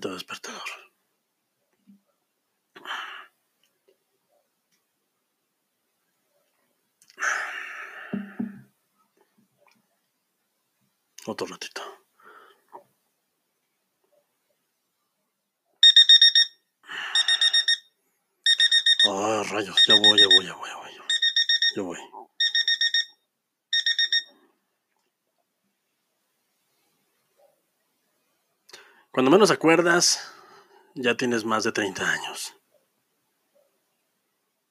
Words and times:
maldito 0.00 0.14
despertador. 0.14 0.70
Otro 11.26 11.46
ratito. 11.46 11.82
Ah, 19.06 19.42
rayos, 19.50 19.86
ya 19.86 19.94
voy, 19.94 20.18
ya 20.18 20.26
voy, 20.26 20.46
ya 20.46 20.54
voy, 20.54 20.68
ya 20.70 20.76
voy. 20.76 20.90
Ya 21.76 21.82
voy. 21.82 22.09
Cuando 29.20 29.32
menos 29.32 29.50
acuerdas, 29.50 30.32
ya 30.94 31.14
tienes 31.14 31.44
más 31.44 31.62
de 31.62 31.72
30 31.72 32.10
años. 32.10 32.56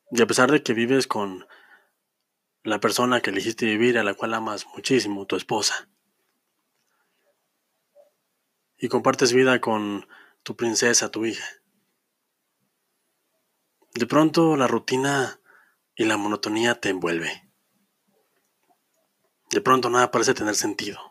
Y 0.10 0.24
a 0.24 0.26
pesar 0.26 0.50
de 0.50 0.64
que 0.64 0.74
vives 0.74 1.06
con 1.06 1.48
la 2.64 2.80
persona 2.80 3.22
que 3.22 3.30
elegiste 3.30 3.68
vivir, 3.68 4.00
a 4.00 4.04
la 4.04 4.16
cual 4.16 4.34
amas 4.34 4.66
muchísimo, 4.74 5.28
tu 5.28 5.36
esposa, 5.36 5.88
y 8.80 8.88
compartes 8.88 9.34
vida 9.34 9.62
con 9.62 10.08
tu 10.42 10.56
princesa, 10.56 11.12
tu 11.12 11.26
hija, 11.26 11.46
de 13.94 14.08
pronto 14.08 14.58
la 14.58 14.66
rutina 14.66 15.40
y 15.94 16.06
la 16.06 16.18
monotonía 16.18 16.74
te 16.82 16.90
envuelve. 16.90 17.52
De 19.52 19.62
pronto 19.62 19.92
nada 19.92 20.10
parece 20.10 20.34
tener 20.34 20.56
sentido. 20.56 21.09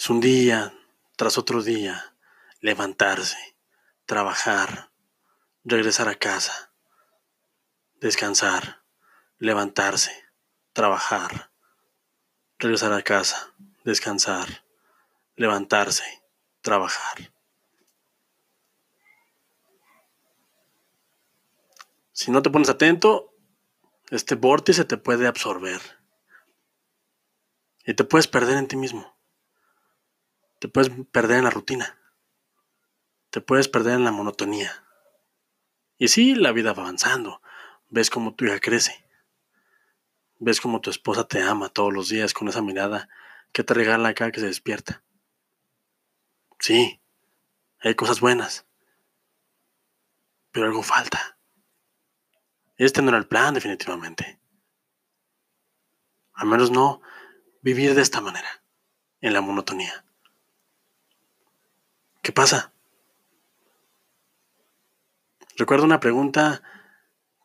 Es 0.00 0.08
un 0.08 0.22
día 0.22 0.72
tras 1.14 1.36
otro 1.36 1.62
día 1.62 2.16
levantarse, 2.60 3.36
trabajar, 4.06 4.90
regresar 5.62 6.08
a 6.08 6.14
casa, 6.14 6.72
descansar, 7.96 8.82
levantarse, 9.36 10.10
trabajar, 10.72 11.50
regresar 12.58 12.94
a 12.94 13.02
casa, 13.02 13.52
descansar, 13.84 14.64
levantarse, 15.36 16.22
trabajar. 16.62 17.34
Si 22.12 22.30
no 22.30 22.40
te 22.40 22.48
pones 22.48 22.70
atento, 22.70 23.34
este 24.08 24.34
vórtice 24.34 24.86
te 24.86 24.96
puede 24.96 25.26
absorber 25.26 25.82
y 27.84 27.92
te 27.92 28.04
puedes 28.04 28.28
perder 28.28 28.56
en 28.56 28.66
ti 28.66 28.76
mismo. 28.76 29.19
Te 30.60 30.68
puedes 30.68 30.90
perder 31.10 31.38
en 31.38 31.44
la 31.44 31.50
rutina. 31.50 31.98
Te 33.30 33.40
puedes 33.40 33.66
perder 33.66 33.94
en 33.94 34.04
la 34.04 34.12
monotonía. 34.12 34.84
Y 35.96 36.08
sí, 36.08 36.34
la 36.34 36.52
vida 36.52 36.74
va 36.74 36.82
avanzando. 36.82 37.40
Ves 37.88 38.10
cómo 38.10 38.34
tu 38.34 38.44
hija 38.44 38.60
crece. 38.60 39.06
Ves 40.38 40.60
cómo 40.60 40.82
tu 40.82 40.90
esposa 40.90 41.26
te 41.26 41.40
ama 41.40 41.70
todos 41.70 41.94
los 41.94 42.10
días 42.10 42.34
con 42.34 42.48
esa 42.48 42.60
mirada 42.60 43.08
que 43.52 43.64
te 43.64 43.72
regala 43.72 44.12
cada 44.12 44.32
que 44.32 44.40
se 44.40 44.46
despierta. 44.46 45.02
Sí, 46.58 47.00
hay 47.78 47.94
cosas 47.94 48.20
buenas. 48.20 48.66
Pero 50.52 50.66
algo 50.66 50.82
falta. 50.82 51.38
Este 52.76 53.00
no 53.00 53.08
era 53.08 53.18
el 53.18 53.26
plan, 53.26 53.54
definitivamente. 53.54 54.38
Al 56.34 56.48
menos 56.48 56.70
no 56.70 57.00
vivir 57.62 57.94
de 57.94 58.02
esta 58.02 58.20
manera, 58.20 58.62
en 59.22 59.32
la 59.32 59.40
monotonía. 59.40 60.04
¿Qué 62.22 62.32
pasa? 62.32 62.72
Recuerdo 65.56 65.84
una 65.84 66.00
pregunta 66.00 66.62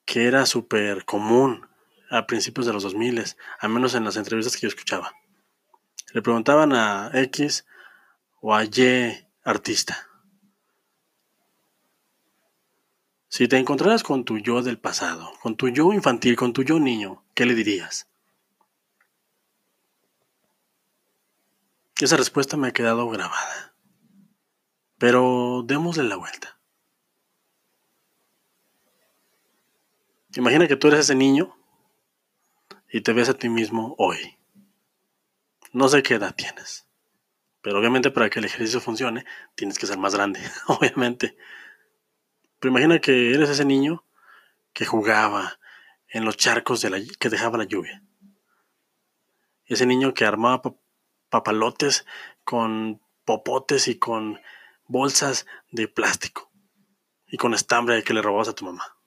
que 0.05 0.27
era 0.27 0.45
súper 0.45 1.05
común 1.05 1.67
a 2.09 2.27
principios 2.27 2.65
de 2.65 2.73
los 2.73 2.83
2000, 2.83 3.23
al 3.59 3.69
menos 3.69 3.95
en 3.95 4.03
las 4.03 4.17
entrevistas 4.17 4.55
que 4.55 4.61
yo 4.61 4.67
escuchaba. 4.67 5.13
Le 6.13 6.21
preguntaban 6.21 6.73
a 6.73 7.11
X 7.13 7.65
o 8.41 8.53
a 8.53 8.63
Y 8.63 9.27
artista. 9.43 10.07
Si 13.27 13.47
te 13.47 13.57
encontraras 13.57 14.03
con 14.03 14.23
tu 14.23 14.37
yo 14.39 14.61
del 14.61 14.79
pasado, 14.79 15.33
con 15.41 15.57
tu 15.57 15.69
yo 15.69 15.91
infantil, 15.91 16.35
con 16.35 16.53
tu 16.53 16.63
yo 16.63 16.79
niño, 16.79 17.23
¿qué 17.33 17.45
le 17.45 17.53
dirías? 17.53 18.07
Esa 21.99 22.17
respuesta 22.17 22.55
me 22.55 22.69
ha 22.69 22.73
quedado 22.73 23.09
grabada. 23.09 23.74
Pero 24.97 25.63
démosle 25.65 26.03
la 26.03 26.15
vuelta. 26.15 26.57
Imagina 30.35 30.67
que 30.67 30.75
tú 30.75 30.87
eres 30.87 31.01
ese 31.01 31.15
niño 31.15 31.55
y 32.91 33.01
te 33.01 33.13
ves 33.13 33.29
a 33.29 33.33
ti 33.33 33.49
mismo 33.49 33.95
hoy. 33.97 34.37
No 35.71 35.87
sé 35.87 36.03
qué 36.03 36.15
edad 36.15 36.35
tienes, 36.35 36.87
pero 37.61 37.79
obviamente 37.79 38.11
para 38.11 38.29
que 38.29 38.39
el 38.39 38.45
ejercicio 38.45 38.79
funcione 38.79 39.25
tienes 39.55 39.79
que 39.79 39.87
ser 39.87 39.97
más 39.97 40.15
grande, 40.15 40.39
obviamente. 40.67 41.37
Pero 42.59 42.71
imagina 42.71 42.99
que 42.99 43.33
eres 43.33 43.49
ese 43.49 43.65
niño 43.65 44.03
que 44.73 44.85
jugaba 44.85 45.59
en 46.09 46.25
los 46.25 46.37
charcos 46.37 46.81
de 46.81 46.89
la, 46.89 47.01
que 47.19 47.29
dejaba 47.29 47.57
la 47.57 47.63
lluvia. 47.63 48.01
Ese 49.65 49.85
niño 49.85 50.13
que 50.13 50.25
armaba 50.25 50.61
papalotes 51.29 52.05
con 52.43 53.01
popotes 53.25 53.87
y 53.87 53.97
con 53.97 54.39
bolsas 54.87 55.45
de 55.71 55.87
plástico 55.87 56.51
y 57.27 57.37
con 57.37 57.53
estambre 57.53 58.03
que 58.03 58.13
le 58.13 58.21
robabas 58.21 58.49
a 58.49 58.55
tu 58.55 58.65
mamá. 58.65 58.97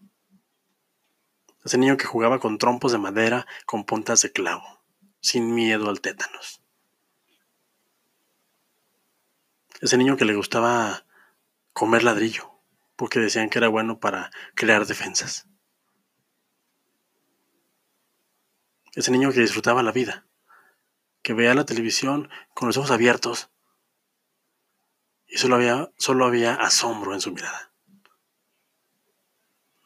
Ese 1.65 1.78
niño 1.78 1.97
que 1.97 2.06
jugaba 2.06 2.39
con 2.39 2.59
trompos 2.59 2.93
de 2.93 2.99
madera 2.99 3.47
con 3.66 3.84
puntas 3.84 4.22
de 4.22 4.33
clavo, 4.33 4.83
sin 5.21 5.55
miedo 5.55 5.88
al 5.88 6.00
tétanos. 6.00 6.62
Ese 9.81 9.97
niño 9.97 10.17
que 10.17 10.25
le 10.25 10.34
gustaba 10.34 11.05
comer 11.72 12.03
ladrillo, 12.03 12.50
porque 12.97 13.21
decían 13.21 13.49
que 13.49 13.59
era 13.59 13.69
bueno 13.69 14.00
para 14.00 14.31
crear 14.55 14.87
defensas. 14.87 15.47
Ese 18.94 19.12
niño 19.12 19.31
que 19.31 19.41
disfrutaba 19.41 19.84
la 19.84 19.93
vida, 19.93 20.27
que 21.22 21.34
veía 21.34 21.55
la 21.55 21.65
televisión 21.65 22.31
con 22.55 22.67
los 22.67 22.77
ojos 22.77 22.91
abiertos 22.91 23.50
y 25.28 25.37
solo 25.37 25.56
había, 25.56 25.91
solo 25.99 26.25
había 26.25 26.55
asombro 26.55 27.15
en 27.15 27.21
su 27.21 27.33
mirada. 27.33 27.71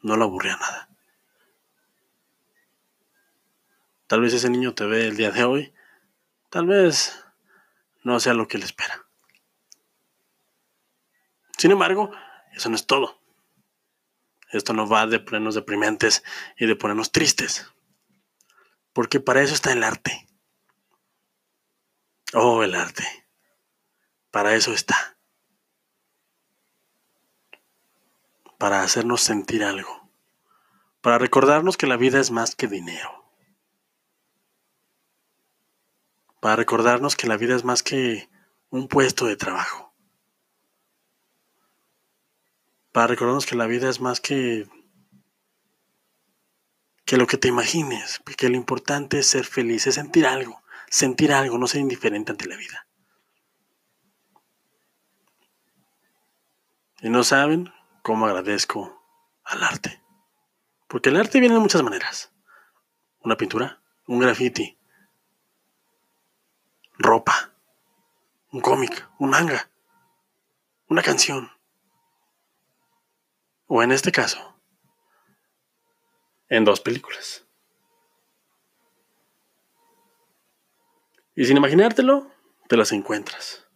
No 0.01 0.17
lo 0.17 0.25
aburría 0.25 0.55
nada. 0.57 0.89
Tal 4.07 4.21
vez 4.21 4.33
ese 4.33 4.49
niño 4.49 4.73
te 4.73 4.85
ve 4.85 5.07
el 5.07 5.17
día 5.17 5.31
de 5.31 5.43
hoy, 5.43 5.73
tal 6.49 6.67
vez 6.67 7.25
no 8.03 8.19
sea 8.19 8.33
lo 8.33 8.47
que 8.47 8.57
le 8.57 8.65
espera. 8.65 9.05
Sin 11.57 11.71
embargo, 11.71 12.11
eso 12.53 12.69
no 12.69 12.75
es 12.75 12.85
todo. 12.85 13.19
Esto 14.51 14.73
no 14.73 14.87
va 14.87 15.07
de 15.07 15.19
ponernos 15.19 15.55
deprimentes 15.55 16.23
y 16.57 16.67
de 16.67 16.75
ponernos 16.75 17.11
tristes. 17.11 17.67
Porque 18.91 19.19
para 19.19 19.41
eso 19.41 19.55
está 19.55 19.71
el 19.71 19.83
arte. 19.83 20.27
Oh, 22.33 22.63
el 22.63 22.75
arte. 22.75 23.03
Para 24.29 24.53
eso 24.53 24.73
está. 24.73 25.12
Para 28.63 28.81
hacernos 28.81 29.21
sentir 29.21 29.61
algo, 29.61 30.09
para 31.01 31.17
recordarnos 31.17 31.75
que 31.75 31.85
la 31.85 31.97
vida 31.97 32.21
es 32.21 32.31
más 32.31 32.55
que 32.55 32.69
dinero, 32.69 33.25
para 36.39 36.55
recordarnos 36.55 37.17
que 37.17 37.27
la 37.27 37.35
vida 37.35 37.57
es 37.57 37.65
más 37.65 37.83
que 37.83 38.29
un 38.69 38.87
puesto 38.87 39.25
de 39.25 39.35
trabajo, 39.35 39.93
para 42.93 43.07
recordarnos 43.07 43.45
que 43.45 43.57
la 43.57 43.67
vida 43.67 43.89
es 43.89 43.99
más 43.99 44.21
que 44.21 44.69
que 47.03 47.17
lo 47.17 47.27
que 47.27 47.35
te 47.35 47.49
imagines, 47.49 48.21
que 48.37 48.47
lo 48.47 48.55
importante 48.55 49.19
es 49.19 49.27
ser 49.27 49.43
feliz, 49.43 49.87
es 49.87 49.95
sentir 49.95 50.25
algo, 50.25 50.63
sentir 50.89 51.33
algo, 51.33 51.57
no 51.57 51.67
ser 51.67 51.81
indiferente 51.81 52.31
ante 52.31 52.47
la 52.47 52.55
vida. 52.55 52.87
Y 57.01 57.09
no 57.09 57.25
saben, 57.25 57.69
cómo 58.03 58.27
agradezco 58.27 59.01
al 59.43 59.63
arte. 59.63 60.03
Porque 60.87 61.09
el 61.09 61.17
arte 61.17 61.39
viene 61.39 61.55
de 61.55 61.61
muchas 61.61 61.81
maneras. 61.81 62.31
Una 63.21 63.35
pintura, 63.37 63.81
un 64.05 64.19
graffiti, 64.19 64.77
ropa, 66.99 67.53
un 68.51 68.61
cómic, 68.61 69.09
un 69.17 69.31
manga, 69.31 69.71
una 70.87 71.01
canción. 71.01 71.49
O 73.65 73.81
en 73.81 73.91
este 73.91 74.11
caso, 74.11 74.59
en 76.49 76.65
dos 76.65 76.81
películas. 76.81 77.47
Y 81.35 81.45
sin 81.45 81.57
imaginártelo, 81.57 82.29
te 82.67 82.77
las 82.77 82.91
encuentras. 82.91 83.67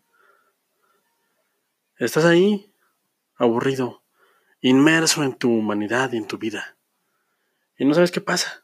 Estás 1.95 2.25
ahí, 2.25 2.75
aburrido, 3.37 4.03
inmerso 4.67 5.23
en 5.23 5.35
tu 5.35 5.51
humanidad 5.51 6.11
y 6.13 6.17
en 6.17 6.27
tu 6.27 6.37
vida. 6.37 6.77
Y 7.77 7.85
no 7.85 7.93
sabes 7.93 8.11
qué 8.11 8.21
pasa. 8.21 8.63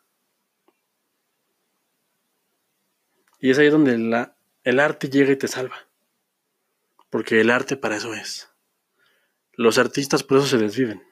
Y 3.39 3.51
es 3.51 3.57
ahí 3.57 3.69
donde 3.69 3.93
el 4.63 4.79
arte 4.79 5.09
llega 5.09 5.31
y 5.31 5.37
te 5.37 5.47
salva. 5.47 5.77
Porque 7.09 7.41
el 7.41 7.49
arte 7.49 7.77
para 7.77 7.97
eso 7.97 8.13
es. 8.13 8.49
Los 9.51 9.77
artistas 9.77 10.23
por 10.23 10.37
eso 10.39 10.47
se 10.47 10.57
desviven. 10.57 11.05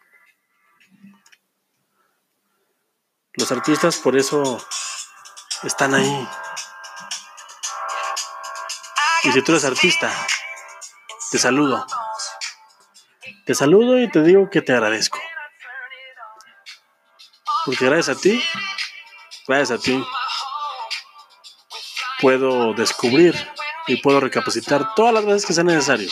Los 3.34 3.52
artistas 3.52 3.98
por 3.98 4.18
eso 4.18 4.66
están 5.64 5.94
ahí. 5.94 6.28
Y 9.24 9.32
si 9.32 9.42
tú 9.44 9.52
eres 9.52 9.66
artista, 9.66 10.12
te 11.32 11.38
saludo. 11.38 11.86
Te 13.52 13.56
saludo 13.56 14.00
y 14.00 14.10
te 14.10 14.24
digo 14.24 14.50
que 14.50 14.62
te 14.62 14.72
agradezco. 14.72 15.20
Porque 17.66 17.84
gracias 17.84 18.18
a 18.18 18.22
ti, 18.22 18.42
gracias 19.46 19.78
a 19.78 19.84
ti, 19.84 20.02
puedo 22.22 22.74
descubrir 22.74 23.36
y 23.88 23.98
puedo 23.98 24.22
recapacitar 24.22 24.96
todas 24.96 25.14
las 25.14 25.26
veces 25.26 25.46
que 25.46 25.52
sea 25.52 25.66
necesario. 25.66 26.10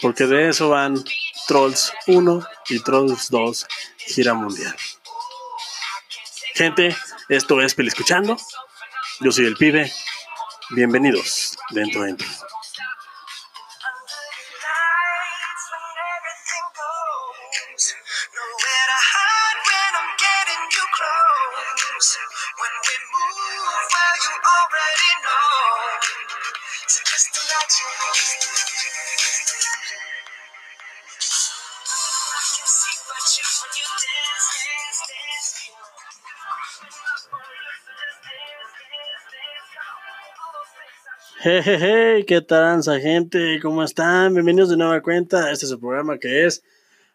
Porque 0.00 0.24
de 0.24 0.48
eso 0.48 0.70
van 0.70 0.94
Trolls 1.46 1.92
1 2.06 2.48
y 2.70 2.82
Trolls 2.82 3.28
2 3.28 3.66
gira 3.98 4.32
mundial. 4.32 4.74
Gente, 6.54 6.96
esto 7.28 7.60
es 7.60 7.74
Peli 7.74 7.88
Escuchando. 7.88 8.38
Yo 9.20 9.30
soy 9.30 9.44
el 9.44 9.56
pibe. 9.56 9.92
Bienvenidos 10.70 11.54
dentro 11.68 12.00
dentro. 12.00 12.26
Hey, 41.46 42.24
¿qué 42.26 42.40
tal, 42.40 42.82
gente? 43.02 43.60
¿Cómo 43.60 43.84
están? 43.84 44.32
Bienvenidos 44.32 44.70
de 44.70 44.78
nueva 44.78 45.02
cuenta. 45.02 45.52
Este 45.52 45.66
es 45.66 45.72
el 45.72 45.78
programa 45.78 46.16
que 46.16 46.46
es 46.46 46.64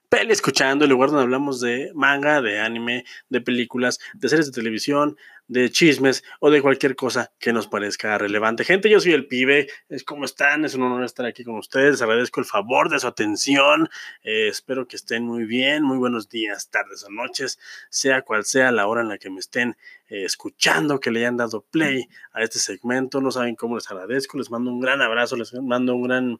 Peli 0.10 0.32
Escuchando, 0.32 0.86
el 0.86 0.90
lugar 0.90 1.10
donde 1.10 1.24
hablamos 1.24 1.62
de 1.62 1.92
manga, 1.94 2.42
de 2.42 2.60
anime, 2.60 3.06
de 3.30 3.42
películas, 3.42 4.00
de 4.16 4.28
series 4.28 4.48
de 4.48 4.52
televisión, 4.52 5.16
de 5.48 5.70
chismes 5.70 6.24
o 6.40 6.50
de 6.50 6.64
cualquier 6.64 6.96
cosa 6.96 7.32
que 7.38 7.54
nos 7.54 7.68
parezca 7.68 8.18
relevante. 8.18 8.64
Gente, 8.64 8.90
yo 8.90 9.00
soy 9.00 9.14
el 9.14 9.28
pibe. 9.28 9.68
¿Cómo 10.08 10.26
están? 10.26 10.66
Es 10.66 10.74
un 10.74 10.82
honor 10.82 11.04
estar 11.04 11.28
aquí 11.28 11.44
con 11.44 11.60
ustedes. 11.60 11.92
Les 11.92 12.02
agradezco 12.02 12.40
el 12.40 12.48
favor 12.48 12.90
de 12.90 13.00
su 13.00 13.06
atención. 13.06 13.88
Eh, 14.24 14.48
espero 14.48 14.88
que 14.88 14.96
estén 14.96 15.26
muy 15.26 15.46
bien. 15.46 15.84
Muy 15.84 16.00
buenos 16.00 16.28
días, 16.28 16.72
tardes 16.72 17.04
o 17.04 17.12
noches, 17.12 17.60
sea 17.92 18.24
cual 18.24 18.46
sea 18.46 18.72
la 18.72 18.88
hora 18.88 19.02
en 19.02 19.10
la 19.10 19.20
que 19.20 19.30
me 19.30 19.40
estén 19.40 19.78
eh, 20.08 20.26
escuchando, 20.26 21.00
que 21.00 21.12
le 21.12 21.20
hayan 21.20 21.38
dado 21.38 21.62
play 21.70 22.08
a 22.34 22.42
este 22.42 22.58
segmento. 22.58 23.22
No 23.22 23.30
saben 23.30 23.56
cómo 23.56 23.76
les 23.76 23.90
agradezco. 23.92 24.40
Les 24.40 24.50
mando 24.50 24.72
un 24.72 24.80
gran 24.80 25.04
abrazo, 25.04 25.36
les 25.36 25.54
mando 25.54 25.94
un 25.94 26.02
gran, 26.02 26.40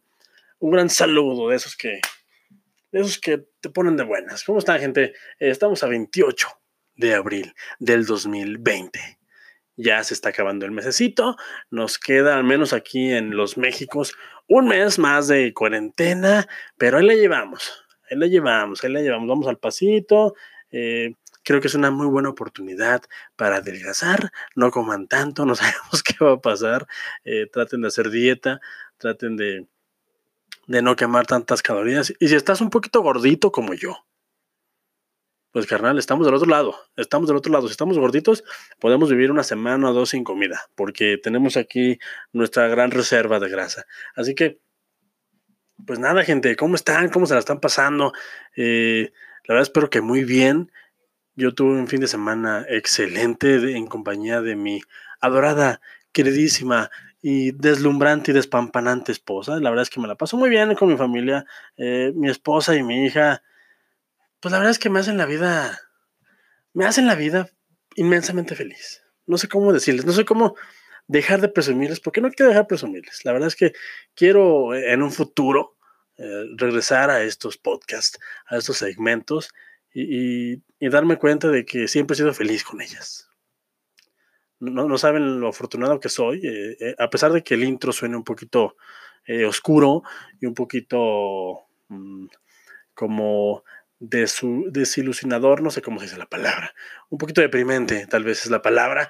un 0.58 0.72
gran 0.72 0.90
saludo 0.90 1.50
de 1.50 1.56
esos 1.56 1.76
que 1.76 2.00
esos 2.92 3.20
que 3.20 3.46
te 3.62 3.70
ponen 3.70 3.98
de 3.98 4.04
buenas. 4.04 4.44
¿Cómo 4.44 4.60
están, 4.60 4.80
gente? 4.80 5.14
Eh, 5.40 5.50
estamos 5.50 5.84
a 5.84 5.88
28 5.88 6.48
de 6.96 7.14
abril 7.16 7.54
del 7.80 8.06
2020. 8.06 9.00
Ya 9.76 10.04
se 10.04 10.14
está 10.14 10.30
acabando 10.30 10.66
el 10.66 10.72
mesecito. 10.72 11.38
Nos 11.70 11.98
queda, 11.98 12.36
al 12.36 12.44
menos 12.44 12.74
aquí 12.74 13.12
en 13.12 13.36
los 13.36 13.58
Méxicos, 13.58 14.14
un 14.48 14.68
mes 14.68 15.00
más 15.00 15.28
de 15.28 15.54
cuarentena, 15.54 16.48
pero 16.78 16.98
ahí 16.98 17.06
la 17.06 17.14
llevamos. 17.14 17.86
Ahí 18.10 18.18
la 18.18 18.28
llevamos, 18.28 18.84
ahí 18.84 18.92
la 18.92 19.02
llevamos. 19.02 19.30
Vamos 19.30 19.48
al 19.48 19.58
pasito. 19.58 20.36
Eh, 20.72 21.14
creo 21.44 21.62
que 21.62 21.68
es 21.68 21.76
una 21.76 21.92
muy 21.92 22.08
buena 22.08 22.30
oportunidad 22.30 23.02
para 23.36 23.58
adelgazar. 23.58 24.32
No 24.56 24.72
coman 24.72 25.08
tanto, 25.08 25.46
no 25.46 25.56
sabemos 25.56 26.04
qué 26.04 26.24
va 26.24 26.34
a 26.34 26.42
pasar. 26.42 26.88
Eh, 27.24 27.48
traten 27.52 27.82
de 27.82 27.88
hacer 27.88 28.10
dieta, 28.10 28.60
traten 28.98 29.38
de 29.38 29.68
de 30.70 30.84
no 30.84 30.96
quemar 30.96 31.26
tantas 31.26 31.64
calorías. 31.64 32.14
Y 32.20 32.28
si 32.28 32.36
estás 32.36 32.62
un 32.62 32.70
poquito 32.70 33.02
gordito 33.02 33.52
como 33.52 33.74
yo, 33.74 34.06
pues 35.52 35.66
carnal, 35.66 35.98
estamos 35.98 36.28
del 36.28 36.36
otro 36.36 36.48
lado, 36.48 36.76
estamos 36.96 37.28
del 37.28 37.38
otro 37.38 37.52
lado. 37.52 37.68
Si 37.68 37.72
estamos 37.72 37.98
gorditos, 37.98 38.44
podemos 38.80 39.10
vivir 39.10 39.32
una 39.32 39.42
semana 39.42 39.90
o 39.90 39.94
dos 39.94 40.12
sin 40.12 40.24
comida, 40.24 40.62
porque 40.76 41.18
tenemos 41.18 41.58
aquí 41.58 41.98
nuestra 42.34 42.68
gran 42.68 42.92
reserva 42.92 43.40
de 43.40 43.50
grasa. 43.50 43.88
Así 44.16 44.36
que, 44.36 44.60
pues 45.88 45.98
nada, 45.98 46.24
gente, 46.24 46.56
¿cómo 46.56 46.76
están? 46.76 47.10
¿Cómo 47.10 47.26
se 47.26 47.34
la 47.34 47.40
están 47.40 47.60
pasando? 47.60 48.14
Eh, 48.56 49.12
la 49.46 49.56
verdad 49.56 49.64
espero 49.64 49.90
que 49.90 50.02
muy 50.02 50.24
bien. 50.24 50.72
Yo 51.34 51.56
tuve 51.56 51.80
un 51.80 51.88
fin 51.88 52.02
de 52.02 52.08
semana 52.08 52.64
excelente 52.70 53.76
en 53.76 53.88
compañía 53.88 54.42
de 54.42 54.56
mi 54.56 54.82
adorada, 55.20 55.82
queridísima, 56.12 56.92
y 57.22 57.52
deslumbrante 57.52 58.32
y 58.32 58.34
despampanante 58.34 59.12
esposa. 59.12 59.60
La 59.60 59.70
verdad 59.70 59.84
es 59.84 59.90
que 59.90 60.00
me 60.00 60.08
la 60.08 60.16
paso 60.16 60.38
muy 60.38 60.50
bien 60.50 60.74
con 60.76 60.88
mi 60.88 60.98
familia. 60.98 61.46
Eh, 61.78 62.12
mi 62.16 62.30
esposa 62.30 62.76
y 62.76 62.84
mi 62.84 63.06
hija, 63.06 63.44
pues 64.40 64.52
la 64.52 64.60
verdad 64.60 64.72
es 64.72 64.80
que 64.80 64.90
me 64.90 65.00
hacen 65.00 65.18
la 65.18 65.26
vida, 65.26 65.80
me 66.74 66.86
hacen 66.86 67.08
la 67.08 67.16
vida 67.16 67.50
inmensamente 67.96 68.56
feliz. 68.56 69.04
No 69.26 69.38
sé 69.38 69.48
cómo 69.48 69.74
decirles, 69.74 70.06
no 70.06 70.14
sé 70.14 70.26
cómo 70.26 70.56
dejar 71.08 71.42
de 71.42 71.50
presumirles, 71.50 72.00
porque 72.00 72.22
no 72.22 72.32
quiero 72.32 72.50
dejar 72.50 72.64
de 72.64 72.70
presumirles. 72.70 73.26
La 73.26 73.34
verdad 73.34 73.48
es 73.48 73.56
que 73.56 73.74
quiero 74.16 74.74
eh, 74.74 74.94
en 74.94 75.04
un 75.04 75.12
futuro 75.12 75.78
eh, 76.18 76.46
regresar 76.56 77.10
a 77.10 77.24
estos 77.24 77.58
podcasts, 77.58 78.20
a 78.48 78.58
estos 78.58 78.78
segmentos 78.78 79.54
y 79.92 80.62
darme 80.80 81.18
cuenta 81.18 81.50
de 81.50 81.66
que 81.66 81.88
siempre 81.88 82.14
he 82.14 82.18
sido 82.18 82.34
feliz 82.34 82.64
con 82.64 82.80
ellas 82.80 83.29
no, 84.60 84.98
saben 84.98 85.40
lo 85.40 85.50
afortunado 85.50 86.00
que 86.00 86.10
soy, 86.10 86.46
eh, 86.46 86.78
eh, 86.80 86.96
a 86.98 87.10
pesar 87.10 87.32
de 87.32 87.44
que 87.44 87.54
el 87.54 87.64
intro 87.64 87.92
suene 87.92 88.18
un 88.18 88.24
poquito 88.24 88.76
eh, 89.26 89.46
oscuro 89.46 90.04
y 90.40 90.46
un 90.46 90.54
poquito 90.54 91.68
mm, 91.88 92.28
como 92.94 93.64
de 94.00 94.30
desilusionador, 94.68 95.62
no 95.62 95.72
sé 95.72 95.82
cómo 95.82 96.00
se 96.00 96.06
dice 96.06 96.18
la 96.18 96.26
palabra, 96.26 96.74
un 97.10 97.18
poquito 97.18 97.42
deprimente, 97.42 98.08
tal 98.08 98.24
vez 98.24 98.46
es 98.46 98.52
la 98.52 98.62
palabra. 98.62 99.10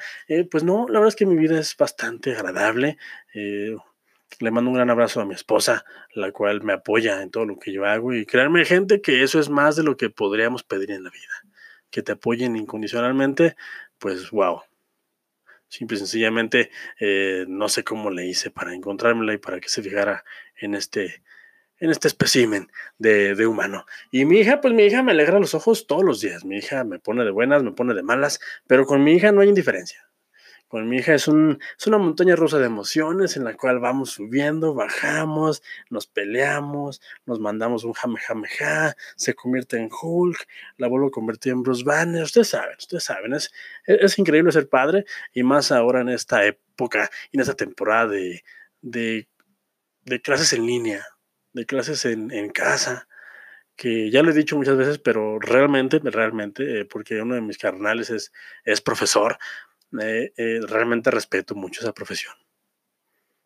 pues 0.49 0.63
no, 0.63 0.87
la 0.87 0.99
verdad 0.99 1.09
es 1.09 1.15
que 1.15 1.27
mi 1.27 1.35
vida 1.35 1.59
es 1.59 1.77
bastante 1.77 2.35
agradable. 2.35 2.97
le 3.33 4.51
mando 4.51 4.71
un 4.71 4.75
gran 4.75 4.89
abrazo 4.89 5.21
a 5.21 5.25
mi 5.25 5.35
esposa, 5.35 5.85
la 6.15 6.31
cual 6.31 6.63
me 6.63 6.73
apoya 6.73 7.21
en 7.21 7.29
todo 7.29 7.45
lo 7.45 7.59
que 7.59 7.71
yo 7.71 7.85
hago. 7.85 8.13
Y 8.15 8.25
créanme, 8.25 8.65
gente, 8.65 8.99
que 9.01 9.21
eso 9.23 9.39
es 9.39 9.49
más 9.49 9.75
de 9.75 9.83
lo 9.83 9.95
que 9.95 10.09
podríamos 10.09 10.63
pedir 10.63 10.91
en 10.91 11.03
la 11.03 11.11
vida. 11.11 11.53
Que 11.91 12.01
te 12.01 12.13
apoyen 12.13 12.55
incondicionalmente, 12.55 13.55
pues 13.99 14.31
wow, 14.31 14.61
Simple 15.69 15.95
y 15.95 15.99
sencillamente 15.99 16.71
eh, 16.99 17.45
no 17.47 17.69
sé 17.69 17.83
cómo 17.83 18.09
le 18.09 18.25
hice 18.25 18.51
para 18.51 18.73
encontrármela 18.73 19.33
y 19.33 19.37
para 19.37 19.59
que 19.59 19.69
se 19.69 19.81
fijara 19.81 20.25
en 20.57 20.75
este, 20.75 21.23
en 21.79 21.91
este 21.91 22.07
espécimen 22.07 22.71
de, 22.97 23.35
de, 23.35 23.47
humano. 23.47 23.85
Y 24.11 24.25
mi 24.25 24.39
hija, 24.39 24.61
pues 24.61 24.73
mi 24.73 24.83
hija 24.83 25.03
me 25.03 25.11
alegra 25.11 25.39
los 25.39 25.53
ojos 25.53 25.87
todos 25.87 26.03
los 26.03 26.21
días. 26.21 26.43
Mi 26.43 26.57
hija 26.57 26.83
me 26.83 26.99
pone 26.99 27.23
de 27.23 27.31
buenas, 27.31 27.63
me 27.63 27.71
pone 27.71 27.93
de 27.93 28.03
malas, 28.03 28.39
pero 28.67 28.85
con 28.85 29.03
mi 29.03 29.13
hija 29.13 29.31
no 29.31 29.41
hay 29.41 29.49
indiferencia 29.49 30.08
con 30.69 30.87
mi 30.87 30.97
hija 30.97 31.15
es, 31.15 31.27
un, 31.27 31.59
es 31.77 31.87
una 31.87 31.97
montaña 31.97 32.35
rusa 32.35 32.59
de 32.59 32.67
emociones 32.67 33.35
en 33.35 33.43
la 33.43 33.57
cual 33.57 33.79
vamos 33.79 34.11
subiendo, 34.11 34.75
bajamos, 34.75 35.63
nos 35.89 36.05
peleamos, 36.05 37.01
nos 37.25 37.39
mandamos 37.39 37.83
un 37.83 37.93
jame 37.93 38.19
jame 38.19 38.47
ja, 38.47 38.95
se 39.15 39.33
convierte 39.33 39.77
en 39.77 39.89
Hulk, 39.91 40.47
la 40.77 40.87
vuelvo 40.87 41.07
a 41.07 41.11
convertir 41.11 41.53
en 41.53 41.63
Bruce 41.63 41.83
Banner, 41.83 42.23
ustedes 42.23 42.49
saben, 42.49 42.77
ustedes 42.77 43.03
saben, 43.03 43.33
es, 43.33 43.51
es, 43.85 44.19
increíble 44.19 44.51
ser 44.51 44.69
padre 44.69 45.05
y 45.33 45.41
más 45.41 45.71
ahora 45.71 46.01
en 46.01 46.09
esta 46.09 46.45
época 46.45 47.09
y 47.31 47.37
en 47.37 47.41
esta 47.41 47.55
temporada 47.55 48.07
de, 48.07 48.43
de, 48.81 49.27
de 50.05 50.21
clases 50.21 50.53
en 50.53 50.67
línea, 50.67 51.03
de 51.53 51.65
clases 51.65 52.05
en, 52.05 52.31
en 52.31 52.49
casa 52.51 53.07
que 53.75 54.11
ya 54.11 54.21
lo 54.23 54.31
he 54.31 54.33
dicho 54.33 54.57
muchas 54.57 54.75
veces, 54.75 54.99
pero 54.99 55.39
realmente, 55.39 56.01
realmente, 56.03 56.81
eh, 56.81 56.85
porque 56.85 57.21
uno 57.21 57.35
de 57.35 57.41
mis 57.41 57.57
carnales 57.57 58.09
es, 58.09 58.33
es 58.65 58.81
profesor, 58.81 59.37
eh, 60.01 60.33
eh, 60.37 60.59
realmente 60.67 61.11
respeto 61.11 61.55
mucho 61.55 61.81
esa 61.81 61.93
profesión. 61.93 62.33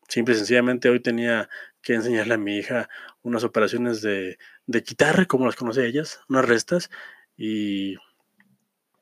Simple 0.08 0.36
y 0.36 0.38
sencillamente 0.38 0.90
hoy 0.90 1.00
tenía 1.00 1.50
que 1.82 1.94
enseñarle 1.94 2.36
a 2.36 2.38
mi 2.38 2.58
hija 2.58 2.90
unas 3.22 3.44
operaciones 3.44 4.02
de, 4.02 4.38
de 4.66 4.84
quitar, 4.84 5.28
como 5.28 5.46
las 5.46 5.56
conoce 5.56 5.86
ellas, 5.86 6.22
unas 6.28 6.46
restas, 6.46 6.90
y 7.38 7.96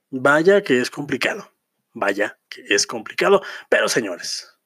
vaya 0.10 0.62
que 0.62 0.80
es 0.80 0.90
complicado, 0.90 1.52
vaya 1.94 2.40
que 2.50 2.64
es 2.70 2.86
complicado, 2.86 3.42
pero 3.70 3.90
señores, 3.90 4.58